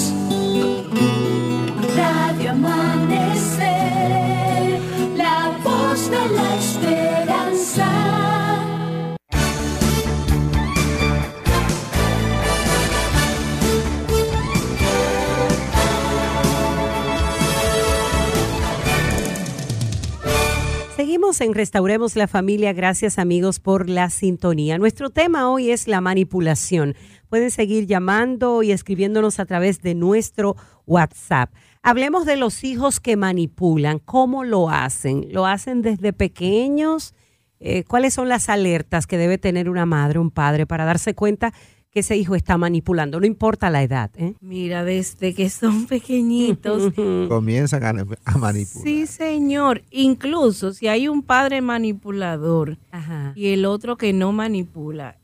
[21.16, 22.74] En Restauremos la Familia.
[22.74, 24.76] Gracias amigos por la sintonía.
[24.76, 26.94] Nuestro tema hoy es la manipulación.
[27.30, 31.50] Pueden seguir llamando y escribiéndonos a través de nuestro WhatsApp.
[31.82, 33.98] Hablemos de los hijos que manipulan.
[33.98, 35.28] ¿Cómo lo hacen?
[35.32, 37.14] ¿Lo hacen desde pequeños?
[37.60, 41.54] Eh, ¿Cuáles son las alertas que debe tener una madre, un padre para darse cuenta
[41.96, 43.18] que ese hijo está manipulando?
[43.18, 44.10] No importa la edad.
[44.18, 44.34] ¿eh?
[44.42, 46.92] Mira, desde que son pequeñitos.
[47.28, 48.84] Comienzan a, a manipular.
[48.84, 49.80] Sí, señor.
[49.90, 53.32] Incluso si hay un padre manipulador Ajá.
[53.34, 55.16] y el otro que no manipula,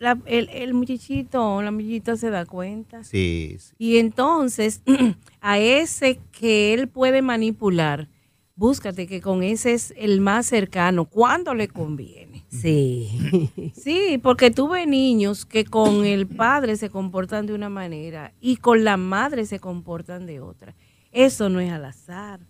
[0.00, 3.04] la- el, el muchachito o la muchachita se da cuenta.
[3.04, 3.72] Sí, sí.
[3.78, 4.82] Y entonces,
[5.40, 8.08] a ese que él puede manipular,
[8.56, 12.31] búscate que con ese es el más cercano, cuando le conviene.
[12.52, 13.50] Sí.
[13.74, 18.84] Sí, porque tuve niños que con el padre se comportan de una manera y con
[18.84, 20.74] la madre se comportan de otra.
[21.12, 22.40] Eso no es al azar.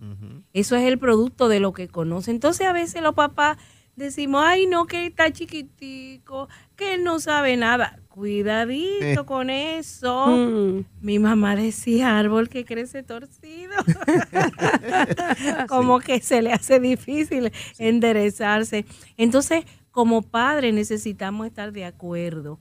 [0.53, 2.31] Eso es el producto de lo que conoce.
[2.31, 3.59] Entonces a veces los papás
[3.97, 7.99] decimos, ay no, que está chiquitico, que él no sabe nada.
[8.09, 10.27] Cuidadito con eso.
[10.27, 10.85] Mm.
[11.01, 13.73] Mi mamá decía árbol que crece torcido.
[15.69, 18.85] como que se le hace difícil enderezarse.
[19.17, 22.59] Entonces, como padre necesitamos estar de acuerdo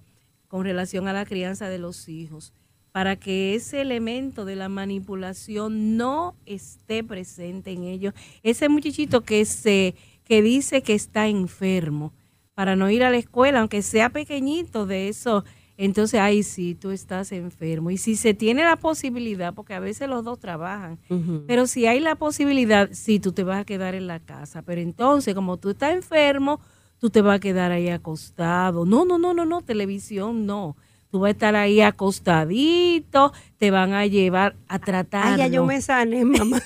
[0.48, 2.54] con relación a la crianza de los hijos
[2.92, 8.14] para que ese elemento de la manipulación no esté presente en ellos.
[8.44, 12.14] Ese muchachito que se que dice que está enfermo
[12.54, 15.44] para no ir a la escuela, aunque sea pequeñito de eso,
[15.78, 17.92] entonces ahí sí tú estás enfermo.
[17.92, 21.00] Y si se tiene la posibilidad, porque a veces los dos trabajan,
[21.48, 24.62] pero si hay la posibilidad, sí, tú te vas a quedar en la casa.
[24.62, 26.62] Pero entonces, como tú estás enfermo,
[27.02, 28.86] tú te vas a quedar ahí acostado.
[28.86, 30.78] No, no, no, no, no, televisión no.
[31.10, 35.34] Tú vas a estar ahí acostadito, te van a llevar a tratar.
[35.34, 36.62] Ay, ya yo me sané, mamá.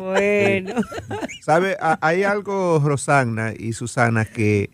[0.00, 0.74] bueno.
[1.42, 1.76] ¿Sabe?
[1.80, 4.70] A- Hay algo, Rosanna y Susana, que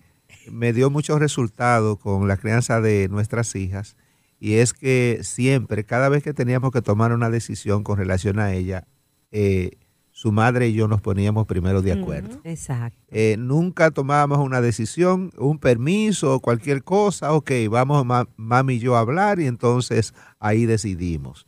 [0.51, 3.97] me dio muchos resultados con la crianza de nuestras hijas.
[4.41, 8.53] Y es que siempre, cada vez que teníamos que tomar una decisión con relación a
[8.55, 8.87] ella,
[9.33, 9.73] eh,
[10.21, 12.41] su madre y yo nos poníamos primero de acuerdo.
[12.43, 12.99] Exacto.
[13.13, 18.79] Eh, nunca tomábamos una decisión, un permiso o cualquier cosa, ok, vamos ma- mami y
[18.81, 21.47] yo a hablar y entonces ahí decidimos.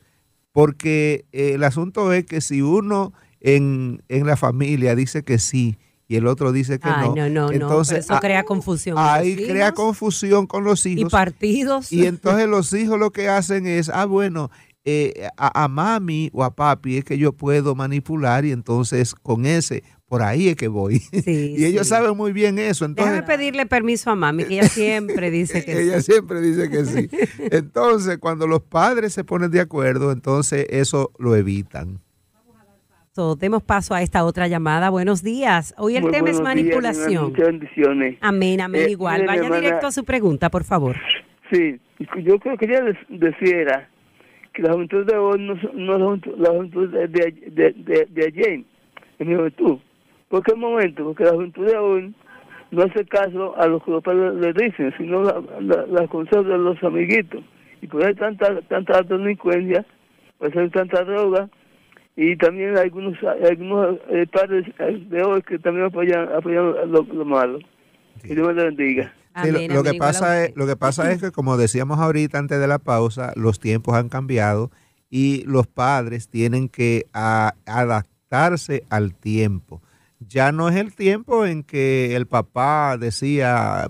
[0.52, 5.76] Porque eh, el asunto es que si uno en, en la familia dice que sí
[6.06, 8.44] y el otro dice que Ay, no, no, no, no, entonces pero eso ah, crea
[8.44, 8.96] confusión.
[8.98, 11.10] ahí crea confusión con los Y hijos.
[11.12, 11.92] partidos.
[11.92, 14.50] Y entonces los hijos lo que hacen es, ah, bueno,
[14.84, 19.44] eh, a, a mami o a papi es que yo puedo manipular y entonces con
[19.46, 20.98] ese, por ahí es que voy.
[20.98, 21.90] Sí, y ellos sí.
[21.90, 22.84] saben muy bien eso.
[22.84, 26.12] Entonces, Déjame pedirle permiso a mami, que ella siempre dice que ella sí.
[26.12, 27.08] siempre dice que sí.
[27.50, 32.00] Entonces, cuando los padres se ponen de acuerdo, entonces eso lo evitan.
[33.12, 34.88] So, demos paso a esta otra llamada.
[34.88, 35.74] Buenos días.
[35.76, 37.32] Hoy el Muy tema es días, manipulación.
[37.32, 38.16] bendiciones.
[38.20, 39.26] Amén, amén, Eh, igual.
[39.26, 40.96] Vaya hermana, directo a su pregunta, por favor.
[41.52, 41.80] Sí,
[42.24, 43.89] yo creo que ella des- deciera
[44.52, 47.34] que la juventud de hoy no, son- no es la juventud, la juventud de, de,
[47.76, 48.60] de, de- ayer,
[49.18, 49.78] en mi juventud.
[50.28, 51.04] ¿Por qué momento?
[51.04, 52.14] Porque la juventud de hoy
[52.70, 56.46] no hace caso a lo que los padres le dicen, sino la, la, la consejos
[56.46, 57.42] de los amiguitos.
[57.82, 59.84] Y por ahí tanta, tanta delincuencia,
[60.38, 61.48] por eso hay tanta droga,
[62.16, 67.02] y también hay algunos, algunos eh, padres eh, de hoy que también apoyan, apoyan lo,
[67.02, 67.58] lo malo.
[68.22, 69.12] Que Dios me lo bendiga.
[69.42, 72.60] Sí, lo, lo que pasa es, lo que pasa es que, como decíamos ahorita antes
[72.60, 74.70] de la pausa, los tiempos han cambiado
[75.10, 79.82] y los padres tienen que a- adaptarse al tiempo.
[80.20, 83.88] Ya no es el tiempo en que el papá decía,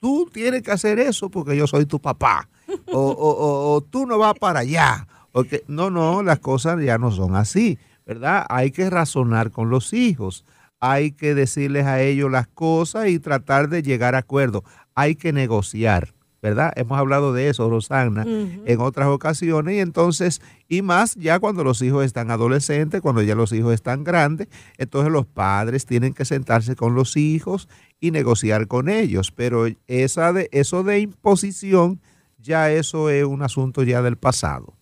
[0.00, 2.48] tú tienes que hacer eso porque yo soy tu papá,
[2.92, 5.06] o, o- o- o tú no vas para allá.
[5.32, 7.76] Porque, no, no, las cosas ya no son así,
[8.06, 8.46] ¿verdad?
[8.48, 10.44] Hay que razonar con los hijos
[10.80, 14.64] hay que decirles a ellos las cosas y tratar de llegar a acuerdo.
[14.94, 16.72] Hay que negociar, ¿verdad?
[16.76, 21.82] Hemos hablado de eso, Rosana, en otras ocasiones y entonces, y más ya cuando los
[21.82, 26.76] hijos están adolescentes, cuando ya los hijos están grandes, entonces los padres tienen que sentarse
[26.76, 27.68] con los hijos
[28.00, 29.32] y negociar con ellos.
[29.32, 32.00] Pero esa de, eso de imposición
[32.38, 34.74] ya eso es un asunto ya del pasado.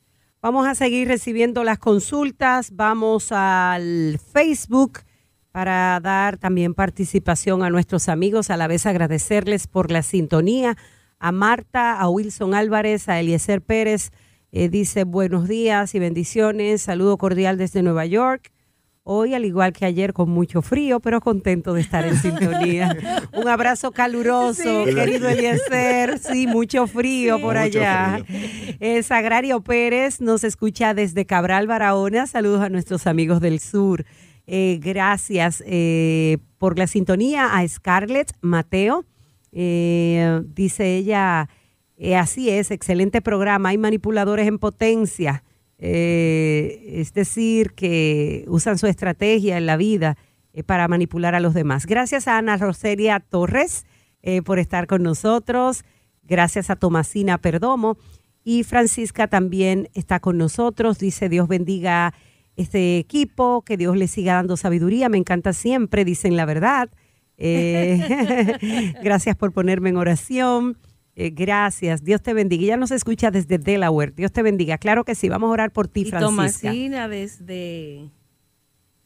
[0.43, 2.73] Vamos a seguir recibiendo las consultas.
[2.75, 4.99] Vamos al Facebook
[5.53, 10.77] para dar también participación a nuestros amigos, a la vez agradecerles por la sintonía.
[11.19, 14.11] A Marta, a Wilson Álvarez, a Eliezer Pérez,
[14.51, 16.83] eh, dice buenos días y bendiciones.
[16.83, 18.51] Saludo cordial desde Nueva York.
[19.05, 22.97] Hoy, al igual que ayer, con mucho frío, pero contento de estar en sintonía.
[23.33, 26.19] Un abrazo caluroso, querido Eliezer.
[26.19, 28.25] Sí, mucho frío por Mucho allá.
[28.79, 32.27] Eh, Sagrario Pérez nos escucha desde Cabral, Barahona.
[32.29, 34.05] Saludos a nuestros amigos del sur.
[34.47, 39.05] Eh, gracias eh, por la sintonía a Scarlett Mateo.
[39.53, 41.49] Eh, dice ella,
[42.17, 43.71] así es, excelente programa.
[43.71, 45.45] Hay manipuladores en potencia.
[45.79, 50.17] Es decir, que usan su estrategia en la vida
[50.65, 51.87] para manipular a los demás.
[51.87, 53.85] Gracias a Ana Roselia Torres
[54.45, 55.85] por estar con nosotros.
[56.23, 57.97] Gracias a Tomasina Perdomo.
[58.45, 61.01] Y Francisca también está con nosotros.
[61.01, 62.15] Dice, Dios bendiga
[62.57, 65.09] este equipo, que Dios le siga dando sabiduría.
[65.09, 66.91] Me encanta siempre, dicen la verdad.
[67.39, 70.77] Eh, gracias por ponerme en oración.
[71.15, 72.05] Eh, gracias.
[72.05, 72.63] Dios te bendiga.
[72.65, 74.13] Ella nos escucha desde Delaware.
[74.13, 74.79] Dios te bendiga.
[74.79, 75.29] Claro que sí.
[75.29, 76.69] Vamos a orar por ti, Y Francisca.
[76.69, 78.11] Tomasina desde...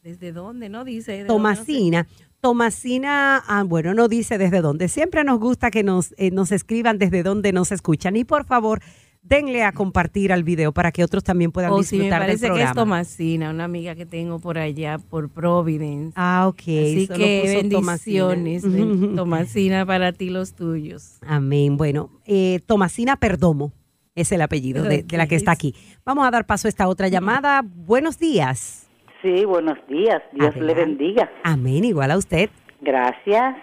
[0.03, 0.69] ¿Desde dónde?
[0.69, 1.11] ¿No dice?
[1.11, 1.33] ¿De dónde?
[1.33, 2.07] Tomasina.
[2.39, 4.87] Tomasina, ah, bueno, no dice desde dónde.
[4.87, 8.15] Siempre nos gusta que nos, eh, nos escriban desde dónde nos escuchan.
[8.15, 8.79] Y por favor,
[9.27, 12.39] denle a compartir al video para que otros también puedan Oh, sí, me disfrutar del
[12.39, 12.73] parece que es.
[12.73, 16.13] Tomasina, una amiga que tengo por allá, por Providence.
[16.15, 16.59] Ah, ok.
[16.59, 18.63] Así solo que puso bendiciones,
[19.15, 19.85] Tomasina.
[19.85, 21.17] para ti los tuyos.
[21.27, 21.77] Amén.
[21.77, 23.73] Bueno, eh, Tomasina Perdomo
[24.15, 25.75] es el apellido de, de la que está aquí.
[26.05, 27.61] Vamos a dar paso a esta otra llamada.
[27.63, 28.87] Buenos días.
[29.21, 30.21] Sí, buenos días.
[30.31, 31.29] Dios le bendiga.
[31.43, 31.83] Amén.
[31.83, 32.49] Igual a usted.
[32.81, 33.55] Gracias.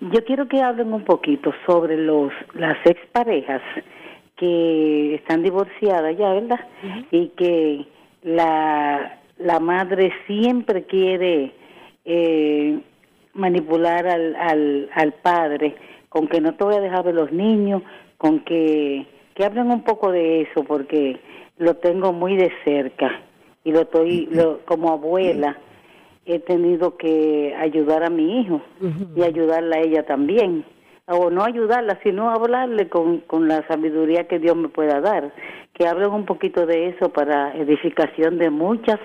[0.00, 3.62] Yo quiero que hablen un poquito sobre los las exparejas
[4.42, 6.58] que están divorciadas ya, ¿verdad?
[7.12, 7.86] Y que
[8.24, 11.52] la, la madre siempre quiere
[12.04, 12.80] eh,
[13.34, 15.76] manipular al, al, al padre
[16.08, 17.82] con que no te voy a dejar ver los niños,
[18.18, 21.20] con que, que hablen un poco de eso porque
[21.58, 23.20] lo tengo muy de cerca
[23.62, 25.56] y lo estoy lo, como abuela
[26.26, 28.60] he tenido que ayudar a mi hijo
[29.14, 30.64] y ayudarla a ella también.
[31.06, 35.34] O no ayudarla, sino hablarle con, con la sabiduría que Dios me pueda dar.
[35.74, 39.00] Que hablen un poquito de eso para edificación de muchas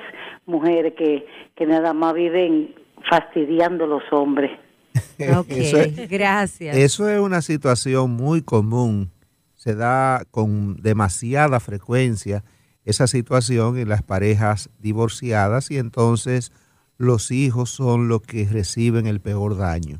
[0.46, 1.26] mujeres que,
[1.56, 2.76] que nada más viven
[3.10, 4.52] fastidiando a los hombres.
[5.38, 6.76] Ok, es- gracias.
[6.76, 9.12] Eso es una situación muy común.
[9.56, 12.44] Se da con demasiada frecuencia
[12.86, 16.52] esa situación en las parejas divorciadas y entonces
[16.98, 20.00] los hijos son los que reciben el peor daño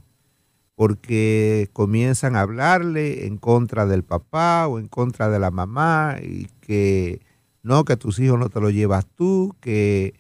[0.78, 6.50] porque comienzan a hablarle en contra del papá o en contra de la mamá y
[6.62, 7.20] que
[7.64, 10.14] no, que tus hijos no te lo llevas tú, que...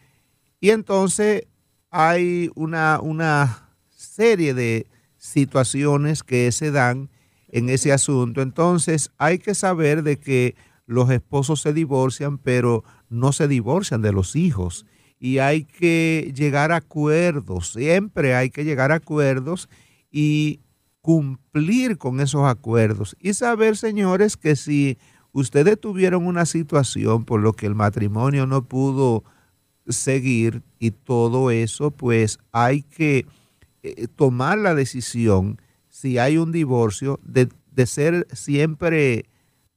[0.59, 1.45] Y entonces
[1.91, 7.11] hay una, una serie de situaciones que se dan
[7.49, 8.41] en ese asunto.
[8.41, 10.55] Entonces hay que saber de que
[10.87, 14.87] los esposos se divorcian, pero no se divorcian de los hijos.
[15.19, 19.69] Y hay que llegar a acuerdos, siempre hay que llegar a acuerdos
[20.19, 20.61] y
[21.03, 23.15] cumplir con esos acuerdos.
[23.19, 24.97] Y saber, señores, que si
[25.31, 29.23] ustedes tuvieron una situación por lo que el matrimonio no pudo
[29.87, 33.27] seguir y todo eso, pues hay que
[33.83, 39.25] eh, tomar la decisión, si hay un divorcio, de, de ser siempre,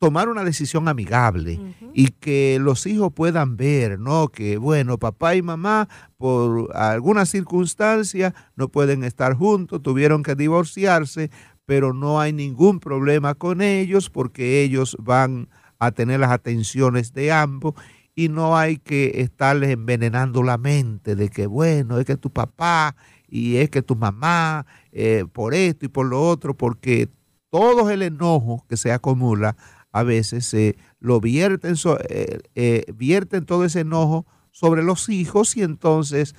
[0.01, 1.61] tomar una decisión amigable
[1.93, 4.29] y que los hijos puedan ver, ¿no?
[4.29, 11.31] Que, bueno, papá y mamá, por alguna circunstancia, no pueden estar juntos, tuvieron que divorciarse,
[11.67, 17.31] pero no hay ningún problema con ellos porque ellos van a tener las atenciones de
[17.31, 17.75] ambos
[18.15, 22.97] y no hay que estarles envenenando la mente de que, bueno, es que tu papá
[23.29, 27.11] y es que tu mamá, eh, por esto y por lo otro, porque
[27.51, 29.57] todo el enojo que se acumula
[29.93, 35.57] a veces se lo vierten, so- eh, eh, vierten todo ese enojo sobre los hijos
[35.57, 36.35] y entonces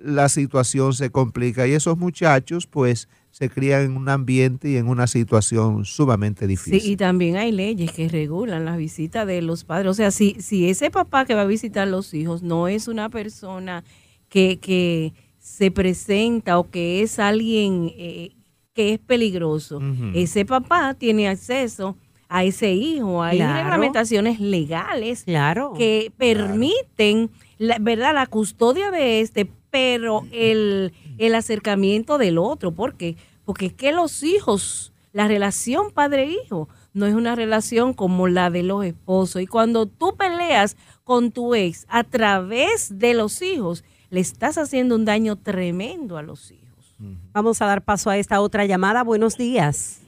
[0.00, 4.88] la situación se complica y esos muchachos pues se crían en un ambiente y en
[4.88, 6.80] una situación sumamente difícil.
[6.80, 9.90] Sí, y también hay leyes que regulan la visita de los padres.
[9.90, 12.88] O sea, si, si ese papá que va a visitar a los hijos no es
[12.88, 13.84] una persona
[14.28, 18.32] que, que se presenta o que es alguien eh,
[18.74, 19.80] que es peligroso,
[20.14, 21.96] ese papá tiene acceso
[22.34, 23.22] a ese hijo.
[23.22, 23.58] Hay Claro.
[23.62, 25.74] reglamentaciones legales Claro.
[25.76, 32.72] que permiten, la, ¿verdad?, la custodia de este, pero el, el acercamiento del otro.
[32.72, 33.16] ¿Por qué?
[33.44, 38.62] Porque es que los hijos la relación padre-hijo no es una relación como la de
[38.62, 39.42] los esposos.
[39.42, 44.94] Y cuando tú peleas con tu ex a través de los hijos, le estás haciendo
[44.94, 46.96] un daño tremendo a los hijos.
[47.34, 49.02] Vamos a dar paso a esta otra llamada.
[49.02, 50.00] Buenos días.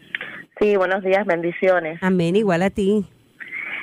[0.59, 1.99] Sí, buenos días, bendiciones.
[2.03, 3.07] Amén, igual a ti.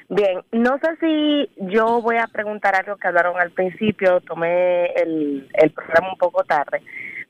[0.10, 5.50] Bien, no sé si yo voy a preguntar algo que hablaron al principio, tomé el,
[5.54, 6.82] el programa un poco tarde,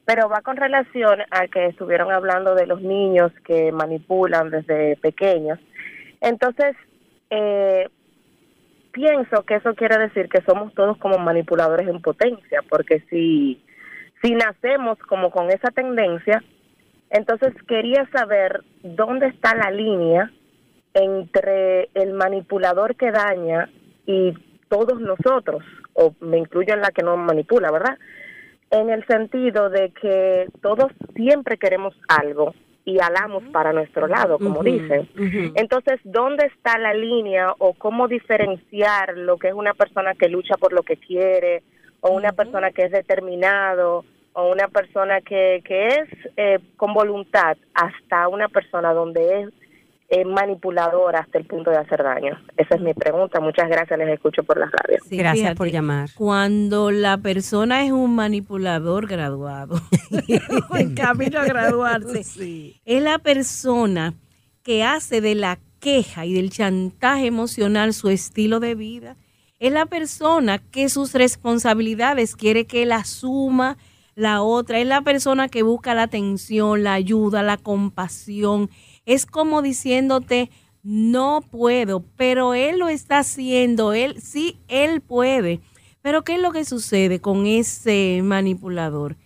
[0.06, 5.60] pero va con relación a que estuvieron hablando de los niños que manipulan desde pequeños.
[6.22, 6.76] Entonces,
[7.30, 7.88] eh,
[8.92, 13.64] pienso que eso quiere decir que somos todos como manipuladores en potencia, porque si,
[14.22, 16.44] si nacemos como con esa tendencia,
[17.12, 20.32] entonces quería saber dónde está la línea
[20.94, 23.70] entre el manipulador que daña
[24.06, 24.34] y
[24.70, 27.98] todos nosotros, o me incluyo en la que no manipula, ¿verdad?
[28.70, 32.54] En el sentido de que todos siempre queremos algo
[32.86, 35.08] y alamos para nuestro lado, como dicen.
[35.56, 40.56] Entonces, ¿dónde está la línea o cómo diferenciar lo que es una persona que lucha
[40.56, 41.64] por lo que quiere
[42.00, 47.58] o una persona que es determinado o una persona que, que es eh, con voluntad
[47.74, 49.50] hasta una persona donde es
[50.14, 52.38] eh, manipuladora hasta el punto de hacer daño?
[52.58, 53.40] Esa es mi pregunta.
[53.40, 55.04] Muchas gracias, les escucho por las radios.
[55.08, 59.80] Sí, fíjate, Cuando la persona es un manipulador graduado,
[60.76, 62.22] en camino a graduarse,
[62.86, 64.14] es la persona
[64.64, 69.16] que hace de la queja y del chantaje emocional su estilo de vida.
[69.60, 73.78] Es la persona que sus responsabilidades quiere que él asuma
[74.16, 74.80] la otra.
[74.80, 78.70] Es la persona que busca la atención, la ayuda, la compasión.
[79.06, 80.50] Es como diciéndote,
[80.84, 85.62] no puedo, pero él lo está haciendo, él sí, él puede.
[86.02, 89.18] Pero ¿qué es lo que sucede con ese manipulador?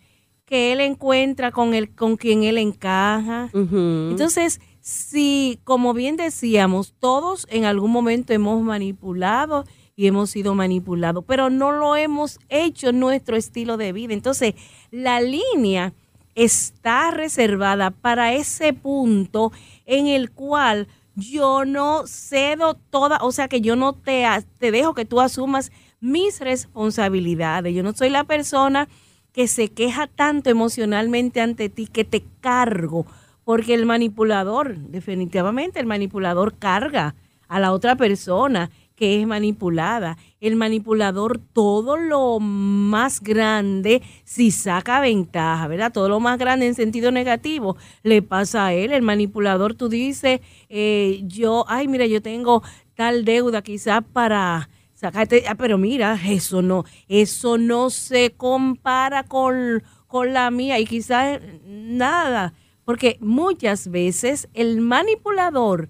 [0.45, 3.49] Que él encuentra con el con quien él encaja.
[3.53, 9.65] Entonces, si como bien decíamos, todos en algún momento hemos manipulado
[9.95, 14.13] y hemos sido manipulados, pero no lo hemos hecho en nuestro estilo de vida.
[14.13, 14.55] Entonces,
[14.91, 15.93] la línea
[16.35, 19.53] está reservada para ese punto
[19.85, 24.25] en el cual yo no cedo toda, o sea que yo no te,
[24.57, 25.71] te dejo que tú asumas
[26.01, 27.73] mis responsabilidades.
[27.73, 28.89] Yo no soy la persona
[29.31, 33.05] que se queja tanto emocionalmente ante ti que te cargo,
[33.45, 37.15] porque el manipulador, definitivamente el manipulador carga
[37.47, 40.17] a la otra persona que es manipulada.
[40.39, 45.91] El manipulador todo lo más grande, si saca ventaja, ¿verdad?
[45.91, 48.91] Todo lo más grande en sentido negativo le pasa a él.
[48.91, 50.39] El manipulador, tú dices,
[50.69, 52.63] eh, yo, ay, mira, yo tengo
[52.95, 59.83] tal deuda quizás para sacarte, ah, pero mira, eso no, eso no se compara con,
[60.07, 62.53] con la mía y quizás nada,
[62.85, 65.89] porque muchas veces el manipulador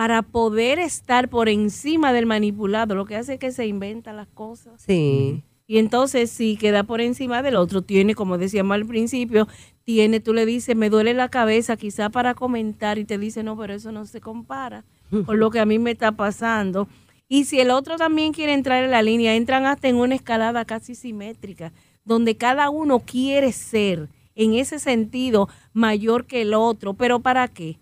[0.00, 4.28] para poder estar por encima del manipulado, lo que hace es que se inventa las
[4.28, 4.80] cosas.
[4.80, 5.42] Sí.
[5.66, 9.46] Y entonces, si queda por encima del otro, tiene, como decíamos al principio,
[9.84, 13.58] tiene, tú le dices, me duele la cabeza, quizá para comentar, y te dice, no,
[13.58, 14.86] pero eso no se compara
[15.26, 16.88] con lo que a mí me está pasando.
[17.28, 20.64] Y si el otro también quiere entrar en la línea, entran hasta en una escalada
[20.64, 21.74] casi simétrica,
[22.06, 26.94] donde cada uno quiere ser, en ese sentido, mayor que el otro.
[26.94, 27.76] ¿Pero para qué?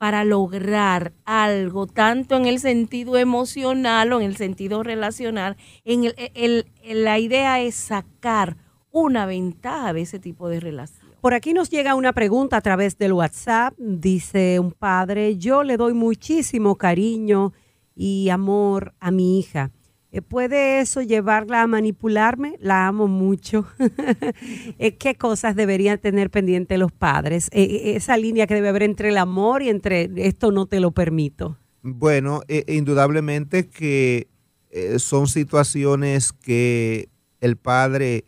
[0.00, 5.58] Para lograr algo, tanto en el sentido emocional o en el sentido relacional.
[5.84, 8.56] En el, la idea es sacar
[8.90, 11.10] una ventaja de ese tipo de relación.
[11.20, 13.74] Por aquí nos llega una pregunta a través del WhatsApp.
[13.76, 17.52] Dice un padre, yo le doy muchísimo cariño
[17.94, 19.70] y amor a mi hija.
[20.12, 22.56] Eh, ¿Puede eso llevarla a manipularme?
[22.60, 23.66] La amo mucho.
[24.78, 27.48] Eh, ¿Qué cosas deberían tener pendiente los padres?
[27.52, 30.90] Eh, esa línea que debe haber entre el amor y entre esto no te lo
[30.92, 31.58] permito.
[31.82, 34.28] Bueno, eh, indudablemente que
[34.70, 37.08] eh, son situaciones que
[37.40, 38.24] el padre,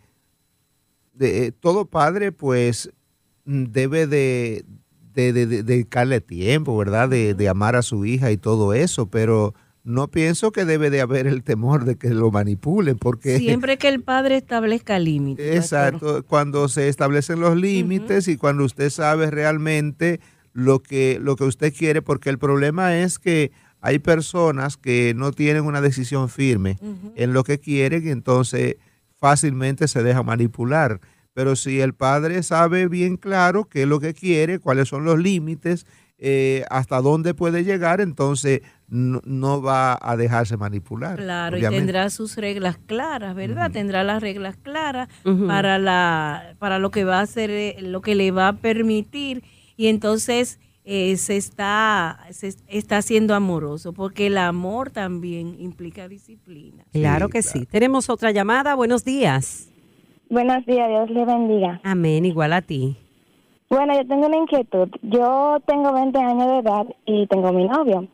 [1.15, 2.91] de, eh, todo padre pues
[3.45, 4.65] debe de,
[5.15, 7.09] de- de- de dedicarle tiempo, ¿verdad?
[7.09, 9.55] De, de amar a su hija y todo eso, pero
[9.85, 13.39] no pienso que debe de haber el temor de que lo manipulen, porque...
[13.39, 15.57] Siempre que el padre establezca límites.
[15.57, 20.21] Exacto, cuando se establecen los límites y cuando usted sabe realmente
[20.53, 25.33] lo que, lo que usted quiere, porque el problema es que hay personas que no
[25.33, 26.79] tienen una decisión firme
[27.17, 28.77] en lo que quieren y entonces
[29.17, 31.01] fácilmente se deja manipular.
[31.35, 35.19] Pero si el padre sabe bien claro qué es lo que quiere, cuáles son los
[35.19, 35.87] límites,
[36.19, 38.61] eh, hasta dónde puede llegar, entonces
[38.93, 41.17] no, no va a dejarse manipular.
[41.17, 43.71] Claro, y tendrá sus reglas claras, ¿verdad?
[43.71, 45.09] Tendrá las reglas claras
[45.47, 49.45] para la para lo que va a hacer, eh, lo que le va a permitir
[49.79, 56.85] y entonces eh, se está se está siendo amoroso, porque el amor también implica disciplina.
[56.93, 57.65] Claro que sí.
[57.65, 58.75] Tenemos otra llamada.
[58.75, 59.71] Buenos días.
[60.29, 61.81] Buenos días, Dios le bendiga.
[61.83, 62.97] Amén, igual a ti.
[63.71, 64.91] Bueno, yo tengo una inquietud.
[65.01, 68.07] Yo tengo 20 años de edad y tengo mi novio.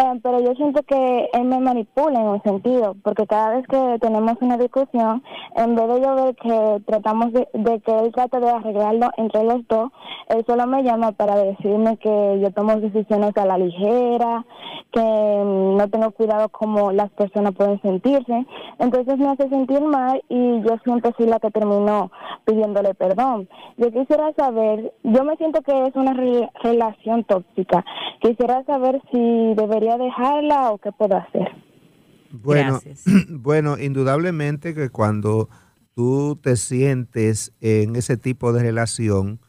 [0.00, 3.98] Eh, pero yo siento que él me manipula en un sentido, porque cada vez que
[4.00, 5.24] tenemos una discusión,
[5.56, 7.48] en vez de yo ver que tratamos de,
[7.80, 9.90] que él trate de arreglarlo entre los dos,
[10.28, 14.44] él solo me llama para decirme que yo tomo decisiones a la ligera,
[14.92, 18.46] que no tengo cuidado como las personas pueden sentirse.
[18.78, 22.12] Entonces me hace sentir mal y yo siempre soy la que terminó
[22.44, 23.48] pidiéndole perdón.
[23.76, 27.84] Yo quisiera saber, yo me siento que es una re- relación tóxica.
[28.20, 31.48] Quisiera saber si debería dejarla o qué puedo hacer.
[32.30, 32.80] Bueno,
[33.28, 35.48] bueno, indudablemente que cuando
[35.94, 39.40] tú te sientes en ese tipo de relación,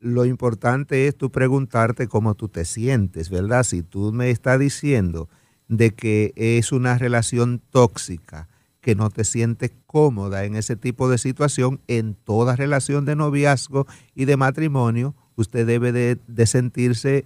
[0.00, 3.62] lo importante es tú preguntarte cómo tú te sientes, ¿verdad?
[3.62, 5.28] Si tú me estás diciendo
[5.68, 8.48] de que es una relación tóxica,
[8.80, 13.86] que no te sientes cómoda en ese tipo de situación, en toda relación de noviazgo
[14.14, 17.24] y de matrimonio, usted debe de, de sentirse,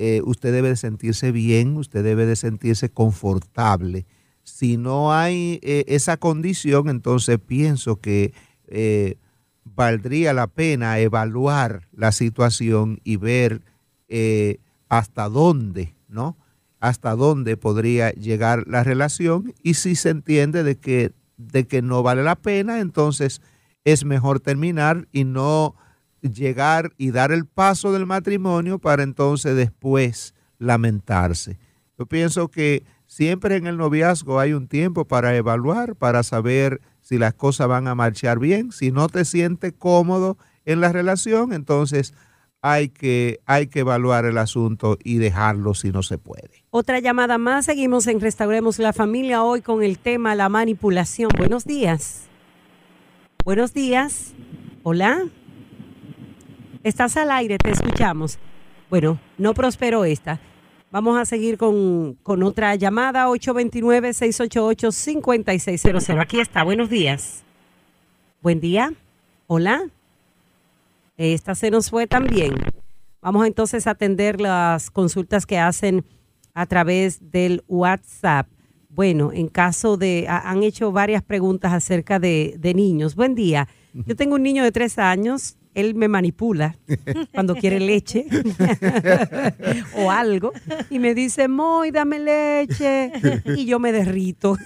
[0.00, 4.06] eh, usted debe de sentirse bien, usted debe de sentirse confortable.
[4.44, 8.32] Si no hay eh, esa condición, entonces pienso que
[8.68, 9.16] eh,
[9.64, 13.60] valdría la pena evaluar la situación y ver
[14.88, 16.36] hasta dónde, ¿no?
[16.78, 22.04] Hasta dónde podría llegar la relación y si se entiende de que, de que no
[22.04, 23.42] vale la pena, entonces
[23.84, 25.74] es mejor terminar y no
[26.22, 31.58] llegar y dar el paso del matrimonio para entonces después lamentarse.
[31.98, 37.18] Yo pienso que siempre en el noviazgo hay un tiempo para evaluar, para saber si
[37.18, 38.70] las cosas van a marchar bien.
[38.72, 42.14] Si no te sientes cómodo en la relación, entonces
[42.60, 46.64] hay que, hay que evaluar el asunto y dejarlo si no se puede.
[46.70, 47.66] Otra llamada más.
[47.66, 51.30] Seguimos en Restauremos la Familia hoy con el tema la manipulación.
[51.36, 52.24] Buenos días.
[53.44, 54.34] Buenos días.
[54.82, 55.28] Hola.
[56.88, 58.38] Estás al aire, te escuchamos.
[58.88, 60.40] Bueno, no prosperó esta.
[60.90, 66.18] Vamos a seguir con, con otra llamada, 829-688-5600.
[66.20, 67.42] Aquí está, buenos días.
[68.40, 68.94] Buen día.
[69.46, 69.82] Hola.
[71.18, 72.54] Esta se nos fue también.
[73.20, 76.06] Vamos entonces a atender las consultas que hacen
[76.54, 78.48] a través del WhatsApp.
[78.88, 83.14] Bueno, en caso de, ha- han hecho varias preguntas acerca de, de niños.
[83.14, 83.68] Buen día.
[83.92, 85.57] Yo tengo un niño de tres años.
[85.74, 86.76] Él me manipula
[87.32, 88.26] cuando quiere leche
[89.96, 90.52] o algo
[90.90, 93.12] y me dice, Moy, dame leche.
[93.56, 94.56] Y yo me derrito.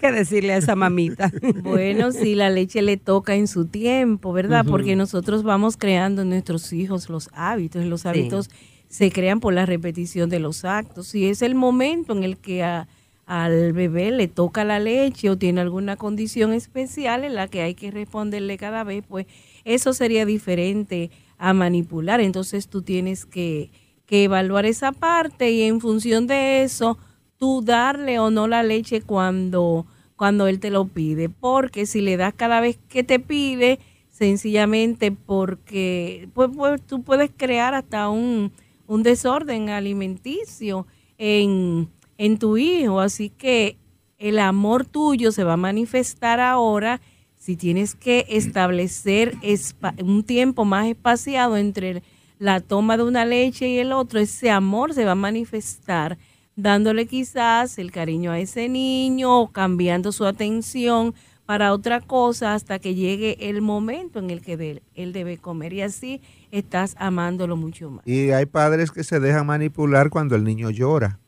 [0.00, 1.30] ¿Qué decirle a esa mamita?
[1.62, 4.64] Bueno, si la leche le toca en su tiempo, ¿verdad?
[4.64, 8.50] Porque nosotros vamos creando en nuestros hijos los hábitos y los hábitos
[8.88, 11.08] se crean por la repetición de los actos.
[11.08, 12.86] Si es el momento en el que a-
[13.26, 17.74] al bebé le toca la leche o tiene alguna condición especial en la que hay
[17.74, 19.26] que responderle cada vez, pues
[19.64, 22.20] eso sería diferente a manipular.
[22.20, 23.70] Entonces tú tienes que,
[24.06, 26.98] que evaluar esa parte y en función de eso,
[27.38, 31.28] tú darle o no la leche cuando, cuando él te lo pide.
[31.28, 33.78] Porque si le das cada vez que te pide,
[34.10, 38.52] sencillamente porque pues, pues, tú puedes crear hasta un,
[38.86, 40.86] un desorden alimenticio
[41.18, 41.88] en,
[42.18, 43.00] en tu hijo.
[43.00, 43.76] Así que
[44.18, 47.00] el amor tuyo se va a manifestar ahora
[47.36, 49.34] si tienes que establecer
[50.02, 52.02] un tiempo más espaciado entre
[52.38, 56.16] la toma de una leche y el otro, ese amor se va a manifestar
[56.56, 61.14] dándole quizás el cariño a ese niño o cambiando su atención
[61.46, 65.82] para otra cosa hasta que llegue el momento en el que él debe comer y
[65.82, 68.06] así estás amándolo mucho más.
[68.06, 71.18] Y hay padres que se dejan manipular cuando el niño llora.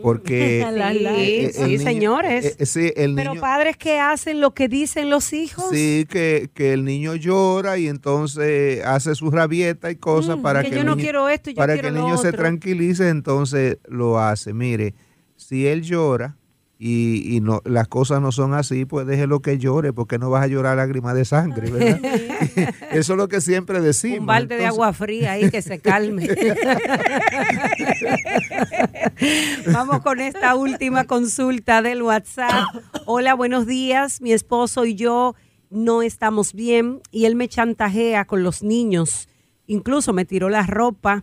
[0.00, 2.56] Porque Sí, el sí, niño- señores.
[2.58, 5.66] eh, sí, el Pero niño, padres que hacen lo que dicen los hijos.
[5.70, 10.62] sí, que, que el niño llora y entonces hace su rabieta y cosas Mm, para
[10.62, 12.32] que que, yo el no niño, quiero esto, yo para quiero que el niño se
[12.32, 14.54] tranquilice, entonces lo hace.
[14.54, 14.94] Mire,
[15.36, 16.36] si él llora
[16.84, 20.42] y, y no las cosas no son así, pues déjelo que llore, porque no vas
[20.42, 22.00] a llorar lágrimas de sangre, ¿verdad?
[22.90, 24.18] Eso es lo que siempre decimos.
[24.18, 26.28] Un balde de agua fría ahí que se calme.
[29.72, 32.64] Vamos con esta última consulta del WhatsApp.
[33.06, 34.20] Hola, buenos días.
[34.20, 35.36] Mi esposo y yo
[35.70, 39.28] no estamos bien y él me chantajea con los niños.
[39.68, 41.22] Incluso me tiró la ropa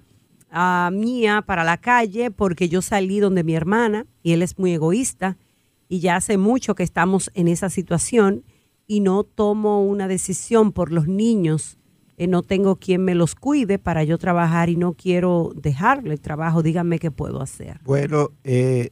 [0.51, 4.71] ah, mía para la calle porque yo salí donde mi hermana y él es muy
[4.71, 5.35] egoísta
[5.89, 8.45] y ya hace mucho que estamos en esa situación
[8.87, 11.79] y no tomo una decisión por los niños
[12.19, 16.19] eh, no tengo quien me los cuide para yo trabajar y no quiero dejarle el
[16.19, 17.79] trabajo, díganme qué puedo hacer.
[17.85, 18.89] Bueno, eh,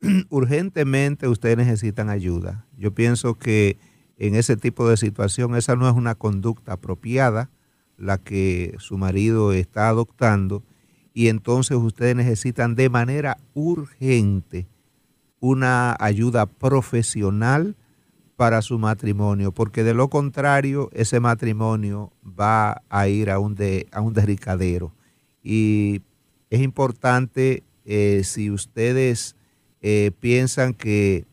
[0.28, 2.66] urgentemente ustedes necesitan ayuda.
[2.76, 3.78] Yo pienso que
[4.16, 7.48] en ese tipo de situación esa no es una conducta apropiada
[7.96, 10.64] la que su marido está adoptando
[11.12, 14.66] y entonces ustedes necesitan de manera urgente
[15.44, 17.76] una ayuda profesional
[18.34, 23.86] para su matrimonio, porque de lo contrario ese matrimonio va a ir a un, de,
[23.92, 24.94] a un derricadero.
[25.42, 26.00] Y
[26.48, 29.36] es importante eh, si ustedes
[29.82, 31.26] eh, piensan que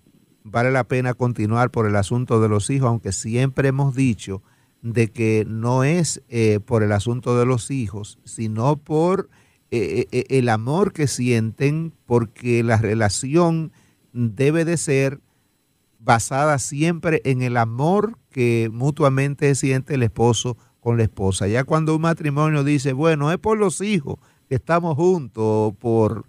[0.44, 4.44] vale la pena continuar por el asunto de los hijos, aunque siempre hemos dicho
[4.82, 9.30] de que no es eh, por el asunto de los hijos, sino por
[9.74, 13.72] el amor que sienten, porque la relación
[14.14, 15.20] debe de ser
[16.00, 21.48] basada siempre en el amor que mutuamente siente el esposo con la esposa.
[21.48, 24.18] Ya cuando un matrimonio dice, bueno, es por los hijos
[24.50, 26.26] que estamos juntos, por...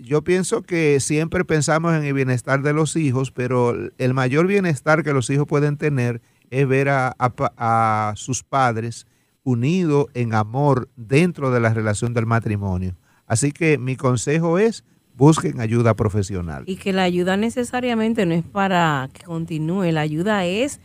[0.00, 5.02] Yo pienso que siempre pensamos en el bienestar de los hijos, pero el mayor bienestar
[5.02, 9.08] que los hijos pueden tener es ver a, a sus padres
[9.42, 12.94] unidos en amor dentro de la relación del matrimonio.
[13.26, 14.84] Así que mi consejo es
[15.18, 16.62] busquen ayuda profesional.
[16.66, 20.80] Y que la ayuda necesariamente no es para que continúe, la ayuda es,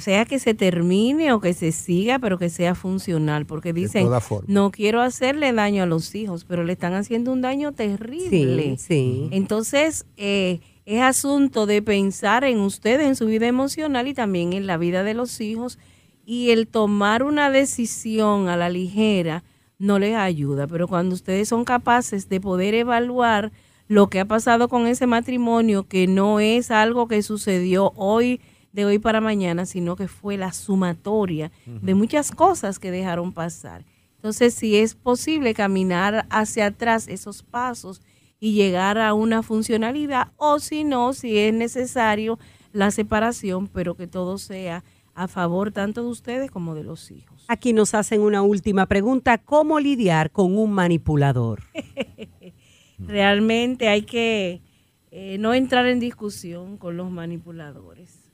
[0.00, 4.08] sea que se termine o que se siga, pero que sea funcional, porque dicen,
[4.46, 8.76] no quiero hacerle daño a los hijos, pero le están haciendo un daño terrible.
[8.78, 9.28] Sí, sí.
[9.30, 14.66] Entonces, eh, es asunto de pensar en ustedes, en su vida emocional y también en
[14.66, 15.78] la vida de los hijos,
[16.24, 19.44] y el tomar una decisión a la ligera,
[19.78, 23.52] no les ayuda, pero cuando ustedes son capaces de poder evaluar
[23.86, 28.40] lo que ha pasado con ese matrimonio, que no es algo que sucedió hoy,
[28.72, 33.84] de hoy para mañana, sino que fue la sumatoria de muchas cosas que dejaron pasar.
[34.16, 38.02] Entonces, si es posible caminar hacia atrás esos pasos
[38.38, 42.38] y llegar a una funcionalidad, o si no, si es necesario
[42.72, 44.84] la separación, pero que todo sea
[45.18, 47.44] a favor tanto de ustedes como de los hijos.
[47.48, 51.60] Aquí nos hacen una última pregunta, ¿cómo lidiar con un manipulador?
[52.98, 54.62] Realmente hay que
[55.10, 58.30] eh, no entrar en discusión con los manipuladores.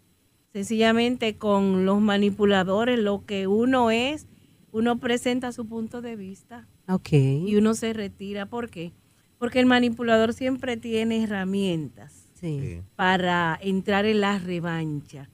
[0.53, 4.27] Sencillamente con los manipuladores lo que uno es,
[4.71, 7.49] uno presenta su punto de vista okay.
[7.49, 8.45] y uno se retira.
[8.45, 8.93] ¿Por qué?
[9.39, 12.31] Porque el manipulador siempre tiene herramientas
[12.95, 15.31] para entrar en la revancha.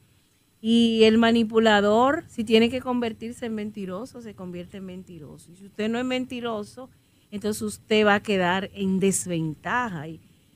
[0.60, 5.50] Y el manipulador, si tiene que convertirse en mentiroso, se convierte en mentiroso.
[5.52, 6.90] Y si usted no es mentiroso,
[7.30, 10.04] entonces usted va a quedar en desventaja.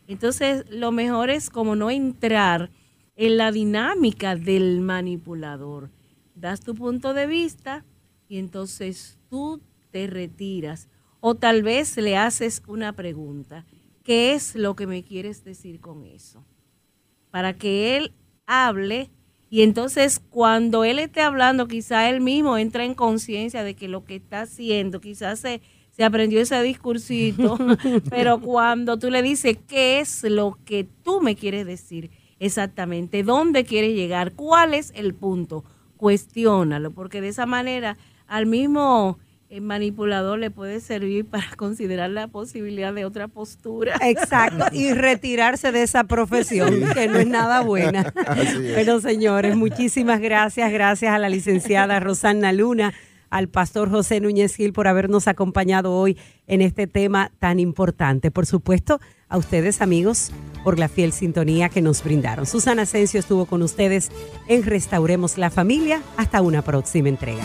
[0.06, 2.70] Entonces lo mejor es como no entrar
[3.16, 5.90] en la dinámica del manipulador.
[6.34, 7.84] Das tu punto de vista
[8.28, 10.88] y entonces tú te retiras.
[11.20, 13.64] O tal vez le haces una pregunta.
[14.02, 16.44] ¿Qué es lo que me quieres decir con eso?
[17.30, 18.12] Para que él
[18.44, 19.10] hable
[19.54, 24.04] y entonces cuando él esté hablando, quizá él mismo entra en conciencia de que lo
[24.04, 25.60] que está haciendo, quizás se,
[25.92, 27.56] se aprendió ese discursito,
[28.10, 33.62] pero cuando tú le dices qué es lo que tú me quieres decir exactamente, dónde
[33.62, 35.62] quieres llegar, cuál es el punto,
[35.98, 37.96] cuestiónalo, porque de esa manera
[38.26, 39.20] al mismo
[39.54, 43.96] el manipulador le puede servir para considerar la posibilidad de otra postura.
[44.02, 48.12] Exacto, y retirarse de esa profesión, que no es nada buena.
[48.74, 50.72] Bueno, señores, muchísimas gracias.
[50.72, 52.92] Gracias a la licenciada Rosanna Luna,
[53.30, 58.30] al pastor José Núñez Gil por habernos acompañado hoy en este tema tan importante.
[58.30, 60.32] Por supuesto, a ustedes, amigos,
[60.64, 62.46] por la fiel sintonía que nos brindaron.
[62.46, 64.10] Susana Asensio estuvo con ustedes
[64.48, 66.02] en Restauremos la Familia.
[66.16, 67.44] Hasta una próxima entrega.